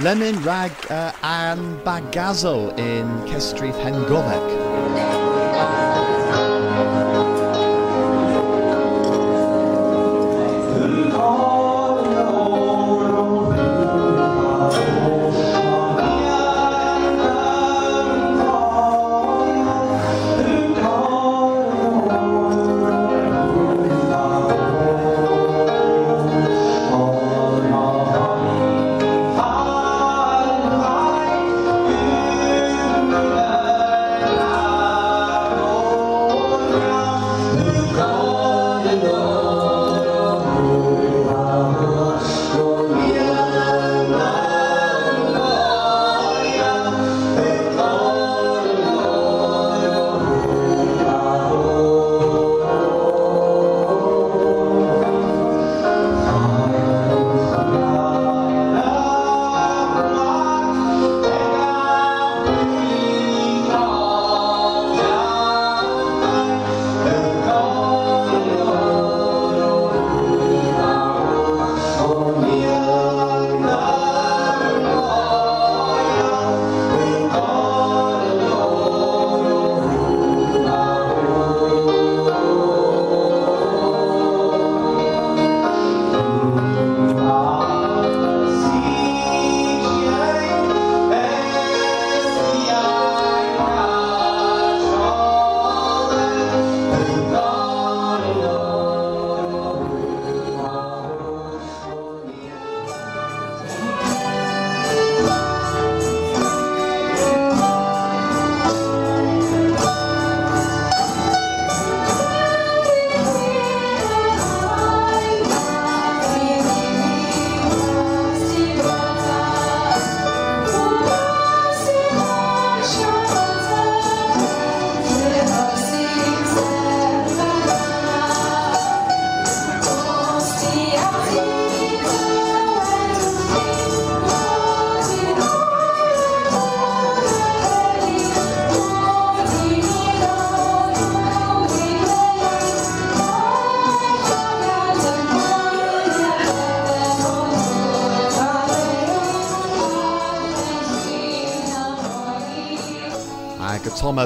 [0.00, 5.17] Lemon rag uh, an bagazel in Kestrif Hengovek.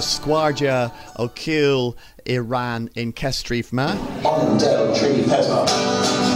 [0.02, 1.96] Squardia O'Kiel
[2.26, 3.92] Iran in Kestrif Ma.
[4.24, 6.31] On Del Tree Pesma.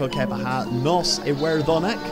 [0.00, 2.00] Taclo kebaha nos iwerdonek.
[2.00, 2.09] Thank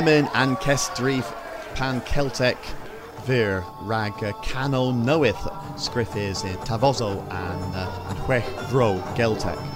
[0.00, 1.30] Lemon and Kestrif
[1.74, 2.56] pan Celtic
[3.26, 5.36] vir rag cano noith
[5.76, 8.14] scriffis in Tavozo and uh,
[8.70, 9.69] and Geltec.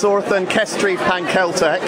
[0.00, 1.82] Mirrors Kestri pan Celtic,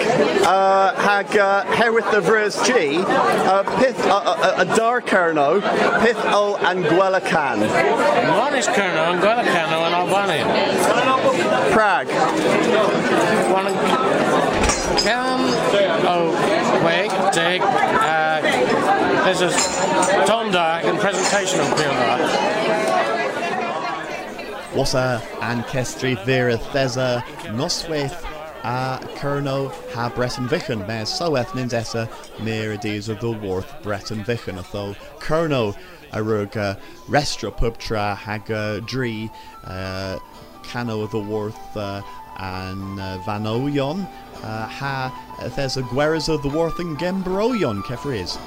[0.45, 5.61] uh, hag uh, herwydd the Vrys G, uh, pith uh, uh, a dark kerno,
[6.03, 7.59] pith o and gwela can.
[7.59, 10.45] Monis Kerno Kerno and Albania.
[11.73, 12.07] Prague.
[13.51, 13.73] One
[15.01, 15.39] Cam
[16.05, 16.31] oh
[16.85, 18.41] wait, dig uh
[19.23, 19.49] there's a
[20.27, 23.12] Tonda and presentation of Pionda.
[24.75, 27.21] Wasa an Kestri Vera Thesa
[27.55, 28.23] Noswaith
[28.63, 32.09] a Kerno ha Breton Vichen, mes soeth nins essa
[32.39, 35.75] mirades of the Worth Breton Vichen, atho Kerno
[36.11, 36.75] a rug uh,
[37.07, 39.29] restra pubtra hag uh, dri
[39.65, 40.17] uh,
[40.63, 42.01] cano of the Worth uh,
[42.37, 44.07] and uh, Vanoyon
[44.41, 48.39] uh, ha there's a of the Worth and Gembroyon Kefriz.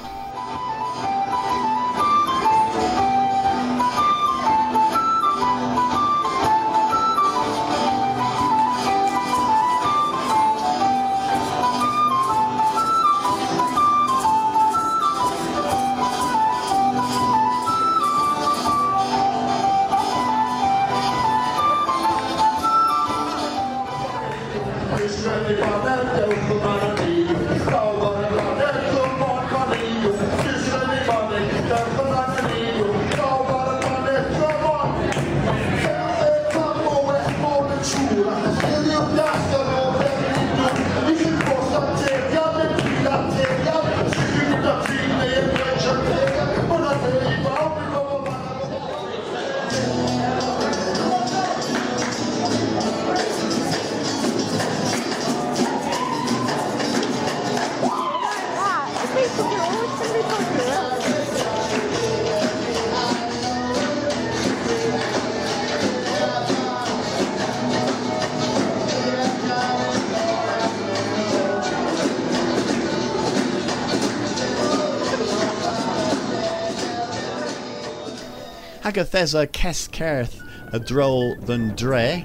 [79.17, 82.23] Agathesa Keskerth a droll than Dre.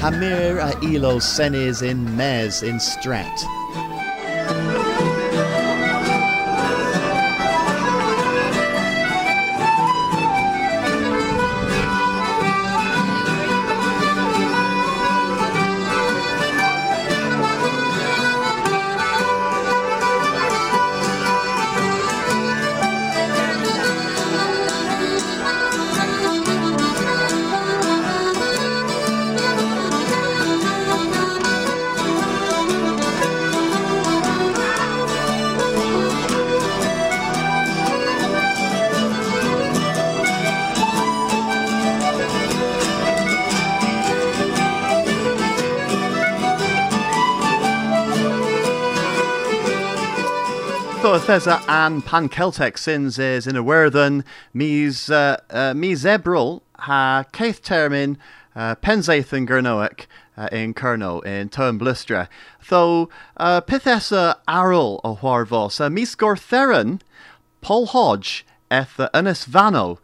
[0.00, 3.63] Hamir a ilo senes in mes in strat.
[51.34, 57.60] Thesa an pan Celtic sins is in a werthen mis uh, uh, mis ha keith
[57.60, 58.16] termin
[58.54, 60.06] uh, penzaith in Gernoic
[60.36, 62.28] uh, in Kerno in Turn Blustra.
[62.68, 67.00] Though uh, pithesa arul o Huarvos uh, mis gortherin
[67.62, 69.98] Paul Hodge eth the Unis Vano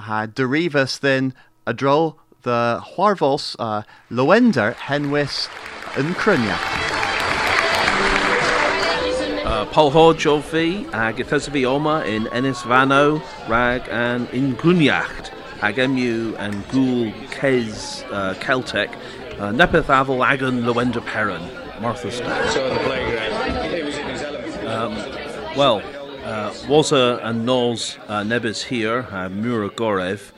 [0.00, 1.32] ha derivus then
[1.66, 5.48] a the Huarvos uh, Loender Henwis
[5.96, 7.03] yn Cryniach.
[9.64, 15.30] Uh, Polhod Jofi ag Oma in Ennis Vano rag an in Gruniacht
[15.62, 18.90] ag emu and Ghoul Kez uh, Celtic
[19.38, 21.40] uh, Nepeth Aval Agan Lowender Perrin
[21.80, 22.50] Martha Stone.
[22.50, 24.66] So on the playground, he was in his element.
[24.66, 25.78] Um, well,
[26.24, 30.32] uh, Waza and Nos uh, Nebis here, uh, Mura Gorev,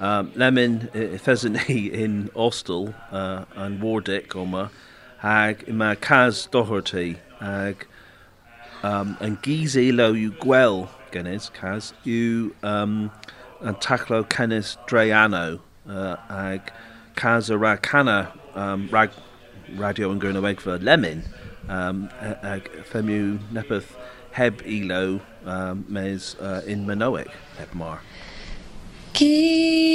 [0.00, 0.88] um, Lemon
[1.18, 4.72] Pheasantny in Ostel uh, and Wardick Oma,
[5.18, 7.86] Hag Ima Kaz Doherty, Hag
[8.82, 13.10] um, and Gizi Lo you Gwel Genes Kaz, you um,
[13.60, 16.72] and Taklo Kenis Dreano, uh, Hag
[17.16, 19.10] Kaz Rakana um, Rag
[19.74, 21.22] Radio and Gurnaweg Lemon,
[21.68, 23.96] um, Hag Femu Nepeth
[24.32, 28.00] heb ilo um, mes uh, in Manoic heb mar.
[29.12, 29.92] Gitana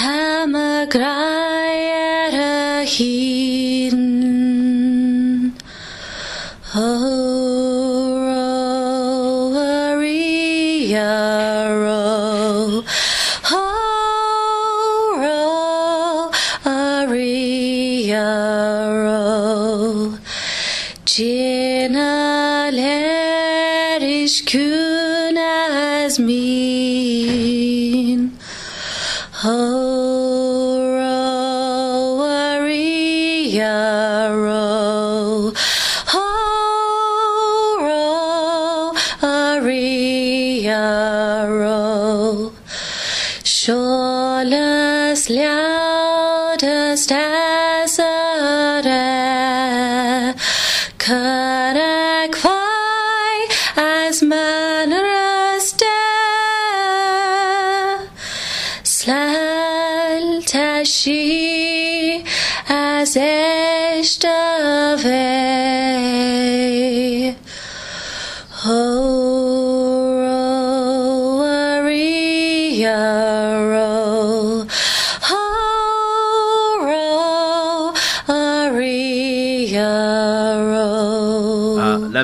[0.00, 1.28] Tamagraya
[2.88, 3.98] Hin
[6.74, 7.60] Oro
[9.60, 11.12] Aria
[11.68, 12.80] Ro
[15.12, 15.44] Oro
[16.64, 18.32] Aria
[19.04, 20.16] Ro
[21.04, 26.69] Jina Lerish Kunas Min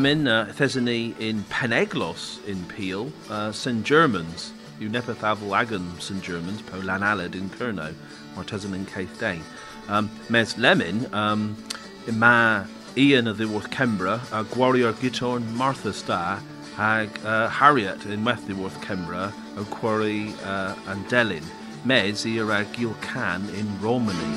[0.06, 0.46] Lemon uh,
[1.18, 7.92] in Peneglos in Peel, uh, St Germans, Aval Agan St Germans, Po Lanalad in Kerno,
[8.36, 9.42] or Tesan in Caith Dane.
[9.88, 11.56] Um, Mes Lemon, um,
[12.12, 12.64] Ma
[12.96, 16.40] Ian of the Worth Kembra, uh, Gwarrior Gitorn Martha Sta,
[16.76, 21.42] Hag uh, Harriet in Wethworth Kembra, O Quarry uh, and Delin.
[21.84, 24.36] Mes Ira Gil Can in Romany.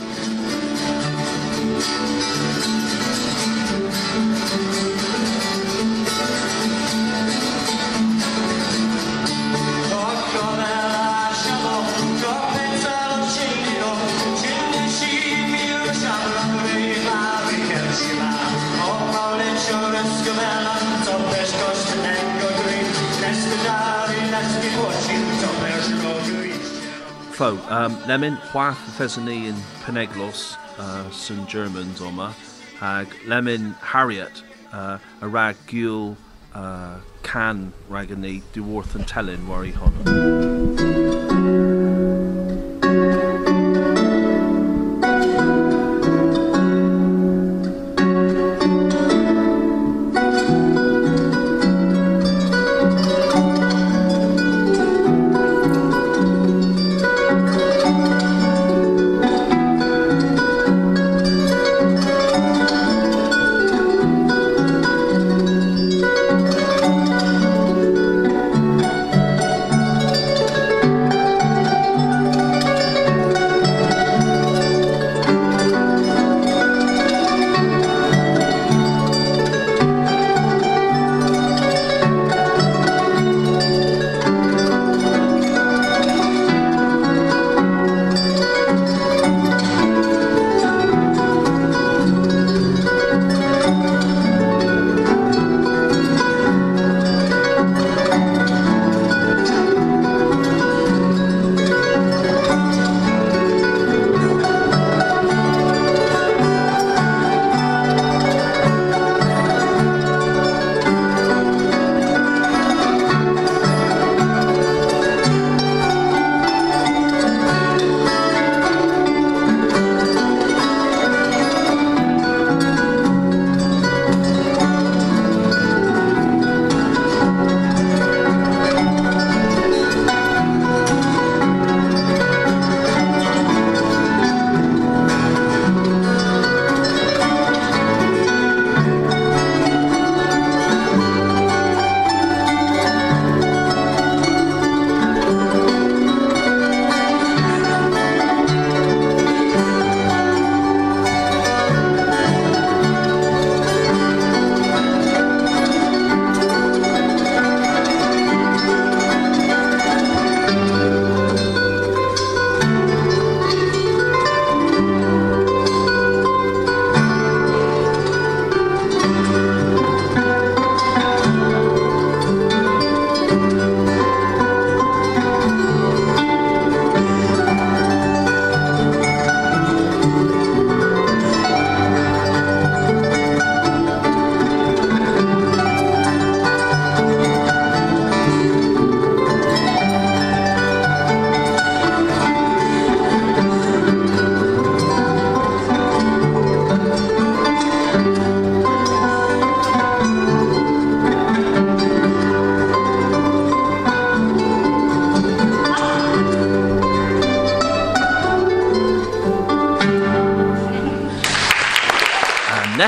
[27.40, 29.56] Fo, um, Lemon, Hwath Thesany in
[29.86, 32.36] Peneglos, uh, St Germans Oma,
[32.80, 34.44] Hag Lemon Harriet,
[34.74, 36.18] uh, a rag Gul
[36.54, 40.89] uh, Can Ragani, Duworth and Tellin, Worry Hon.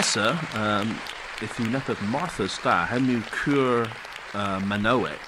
[0.01, 0.97] Nessa, um,
[1.43, 3.83] if you nepad Martha sta, hem you cure
[4.33, 5.19] uh, Manoic,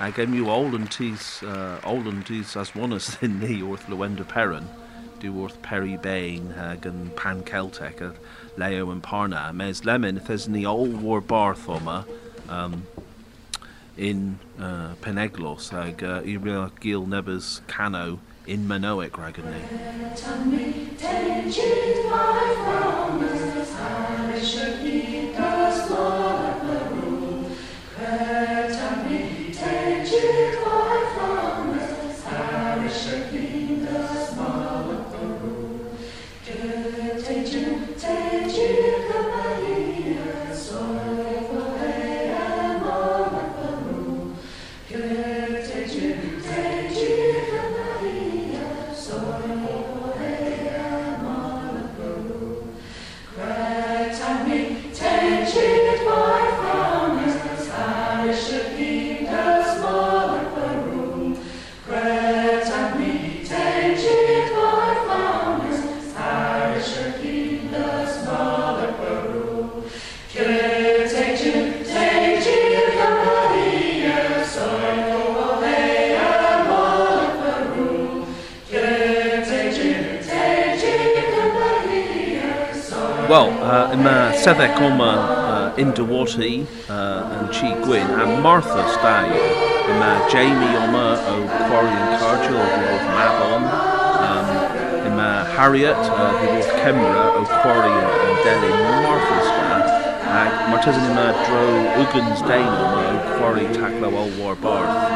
[0.00, 4.68] ag you Olantis, uh, Olantis as one as in the orth Lewenda Perrin,
[5.20, 8.16] do orth Perry Bain, ag an Pan Celtic, ag
[8.56, 12.04] Leo and Parna, mes lemon, if there's the old war Barthoma,
[12.48, 12.84] um,
[13.96, 16.22] in uh, Peneglos, ag uh,
[16.80, 19.16] Gil Nebas Cano in Manoic.
[22.10, 23.05] Well,
[84.46, 89.26] yma seddec o'ma uh, Indawati uh, and Chi Gwyn a Martha Stag
[89.90, 91.34] yma Jamie o'ma o
[91.66, 93.62] Quarry and Cargill o Ddiwrth Mabon
[94.22, 94.46] um,
[95.10, 99.84] yma Harriet uh, Ddiwrth Cemra o Quarry and Delyn Martha Stag
[100.36, 101.64] ac mae'r tysyn yma dro
[102.04, 105.10] Ugans Dain o'ma o Quarry Taclaw Ol War Barth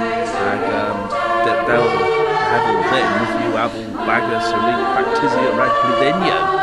[0.51, 1.07] ac um,
[1.47, 1.86] de- del
[2.51, 6.59] hefel ddim yw afel bagus yr un practisia rhaid blyddenio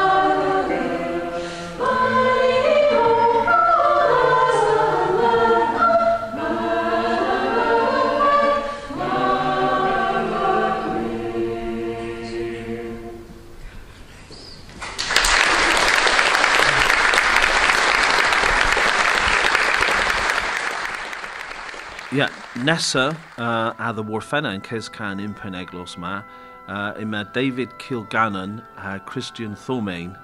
[22.67, 26.23] Nesa uh, a The warfenna yn cescan un peneglos ma,
[26.67, 30.17] uh, yma David Kilgannon a Christian Thomain,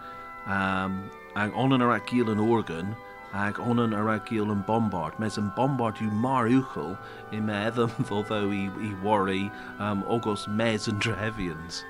[0.46, 2.98] um, ag onan ar agil yn organ,
[3.32, 5.16] ag onan ar agil yn bombard.
[5.24, 6.98] Mes yn bombard yw mar uchel
[7.32, 9.46] yma eddym ddoddo i, i wari
[9.80, 11.86] um, ogos mes yn drefians.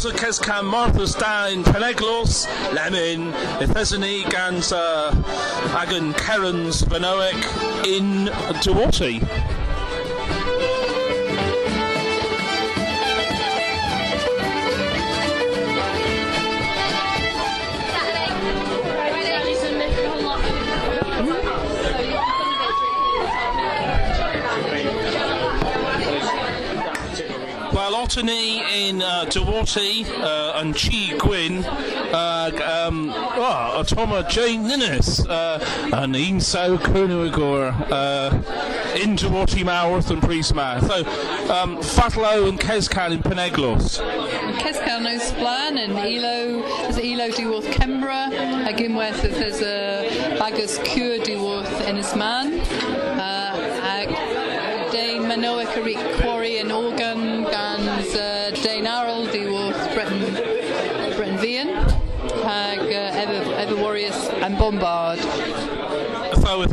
[0.00, 5.10] A Keskan Martha's down Peneglos, Lemon, Ethesany, Gans, uh,
[5.76, 7.34] Agan Kerens, Venoic
[7.86, 8.28] in
[8.62, 9.59] Dewati.
[28.20, 29.24] Ottany in uh,
[30.22, 38.34] uh, and Chi Gwyn, uh, um, oh, Atoma Jane Ninnis, uh, and Inso Kunugor uh,
[39.00, 40.80] in Dewati Maworth and Priestma.
[40.86, 40.98] So,
[41.52, 44.00] um, Fatlo and Keskan in Peneglos.
[44.58, 48.30] Keskan no Splan and Elo, there's Elo Diworth Kembra,
[48.76, 52.60] Gimweth there's a Bagus Cure Diworth Ennisman,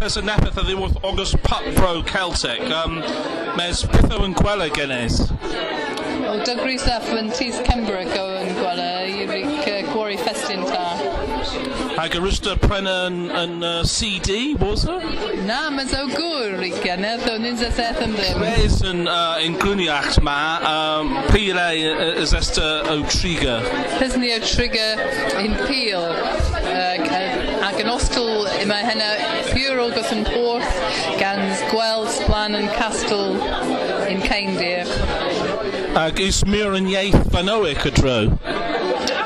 [0.08, 3.00] So, if there's a nepeth that there was August Pup Pro Celtic, um,
[3.58, 5.20] mes Pitho and Gwella Guinness.
[6.30, 10.96] O Douglas F and Tis Kembra go and Gwala, Yurik Quarry Festin ta.
[11.98, 15.44] Agarista Brennan and uh, CD, was it?
[15.44, 18.40] Na, mas o gwr i gynnydd, o ninja seth am ddim.
[18.40, 20.38] Rhaid yn uh, in Gruniacht ma,
[20.72, 21.68] um, Pile
[22.22, 23.60] is esta o Triga.
[24.00, 24.96] Hysni o trigger
[25.44, 26.08] in peel.
[27.78, 29.08] Uh, ag yn ostol yma hynna
[29.52, 30.78] pure ogos yn porth
[31.20, 33.36] gans gweld splan yn castel
[34.10, 34.90] in Caindeer.
[35.94, 38.18] Ag is mir yn ieith fanoic y dro.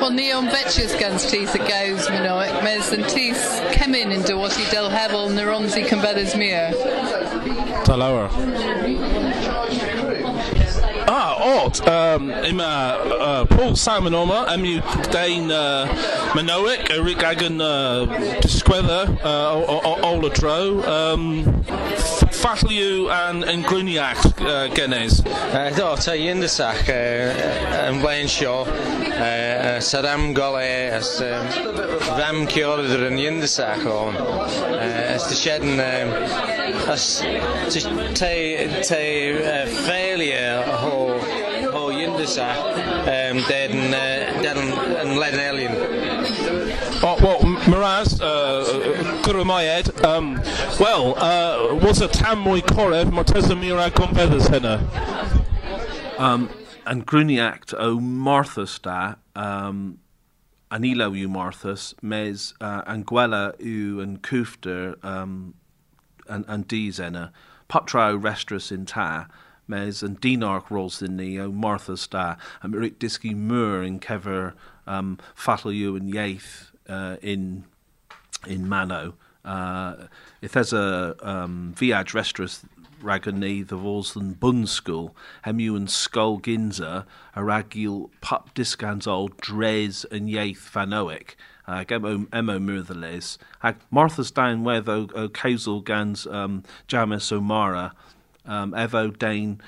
[0.02, 3.46] Wel, ni o'n betches gans teeth y gaws minoic, mes yn teeth
[3.78, 6.76] cemin yn dywoti del hefel neurons i cymbeddys mir.
[7.88, 8.28] Ta lawer.
[11.14, 11.36] Ah,
[11.66, 11.86] odd.
[11.88, 14.80] Um, ima uh, Paul Simon Oma, emu
[15.12, 15.86] dain uh,
[16.34, 18.06] Manoic, Eric Agan uh,
[18.40, 21.44] Disgwether, uh, o- o- Ola Dro, um,
[22.42, 25.20] Fatliw and, and Gruniac uh, Genes.
[25.26, 30.64] Uh, do, ta i yndysach uh, yn blaen sio uh, uh, Saram gole
[30.96, 31.52] as um,
[32.18, 34.80] ram ciolydr yn yndysach o'n uh,
[35.12, 36.16] as dy shed yn um,
[36.90, 37.06] as
[37.70, 37.84] te
[38.88, 39.04] te
[39.44, 41.01] uh, failure ho
[42.22, 42.58] ho yndysach
[43.32, 44.72] um, dead yn uh, dead yn,
[45.02, 45.76] yn led yn alien
[47.04, 48.64] Oh, well, M- Miraz, uh,
[49.24, 50.36] Gurmayed, um,
[50.80, 54.78] well, uh, was a tam mwy corev, Morteza Mira henna.
[56.20, 56.48] Um,
[56.86, 59.98] and Gruniact o Marthas da, um,
[60.70, 65.56] Anilo yw Marthas, mes uh, Anguella yw yn Cwfter um,
[66.30, 67.32] yn, yn dis enna,
[67.68, 69.26] Puptra o Restras in ta,
[69.72, 74.54] mes yn Dinarch rolls in ni o Marthas da, and Rick Disky Mur in Kever
[74.86, 77.64] um, Fatal yw yn Ieith uh, in
[78.46, 79.16] in Mano.
[79.46, 80.08] Uh,
[80.42, 82.64] there's a um, Viad Restras
[83.02, 85.16] rag ni the vols than bun school,
[85.46, 91.36] hemu and skull ginza, a ragil pup discans old dres and yaith fanoic.
[91.68, 93.38] Uh, emo murtheles.
[93.64, 96.64] Ag Martha's down where o, o gans um,
[97.32, 97.94] O'Mara,
[98.46, 99.62] um, Evo Dane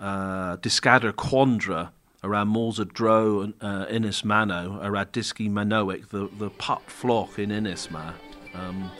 [0.00, 1.92] uh, discader quandra
[2.24, 7.90] around Morza Dro uh, Innis Mano, around Diski Manoic, the, the pup flock in Innis
[7.90, 8.12] Ma.
[8.54, 8.90] Um,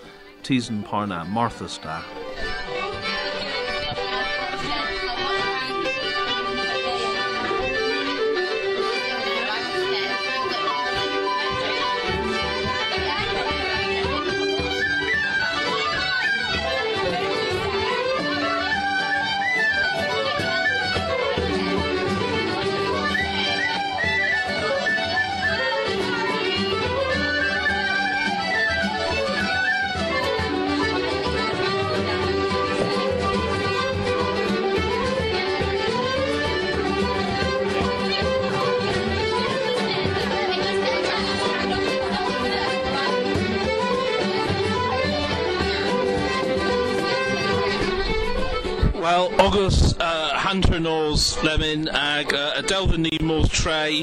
[0.43, 2.03] Teasen Parna, Martha Sta.
[49.23, 54.03] Well, August uh, Hunter Knowles Lemon ag uh, Adelvin Nemos Trey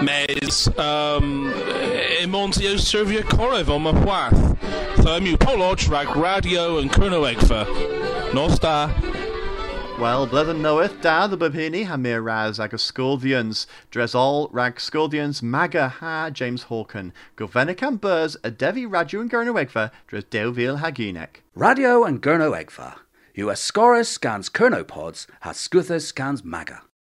[0.00, 1.52] Mes um,
[2.20, 5.02] Emontio Servia Korev on my wath.
[5.02, 8.34] So I'm you Polodge rag radio and Kurnoegfa.
[8.34, 8.94] No star.
[9.98, 15.42] Well, blyddyn knoweth da the babhini ha mir raz ag ysgoldians, dres all rag sgoldians
[15.42, 21.42] maga ha James Hawken, gofenic am burs a devi radio and gernowegfa dres dewfil haginek.
[21.56, 23.01] Radio and Gurno Egfa.
[23.34, 26.82] You Ascorus scans Kernopods, has Scuthus scans Maga.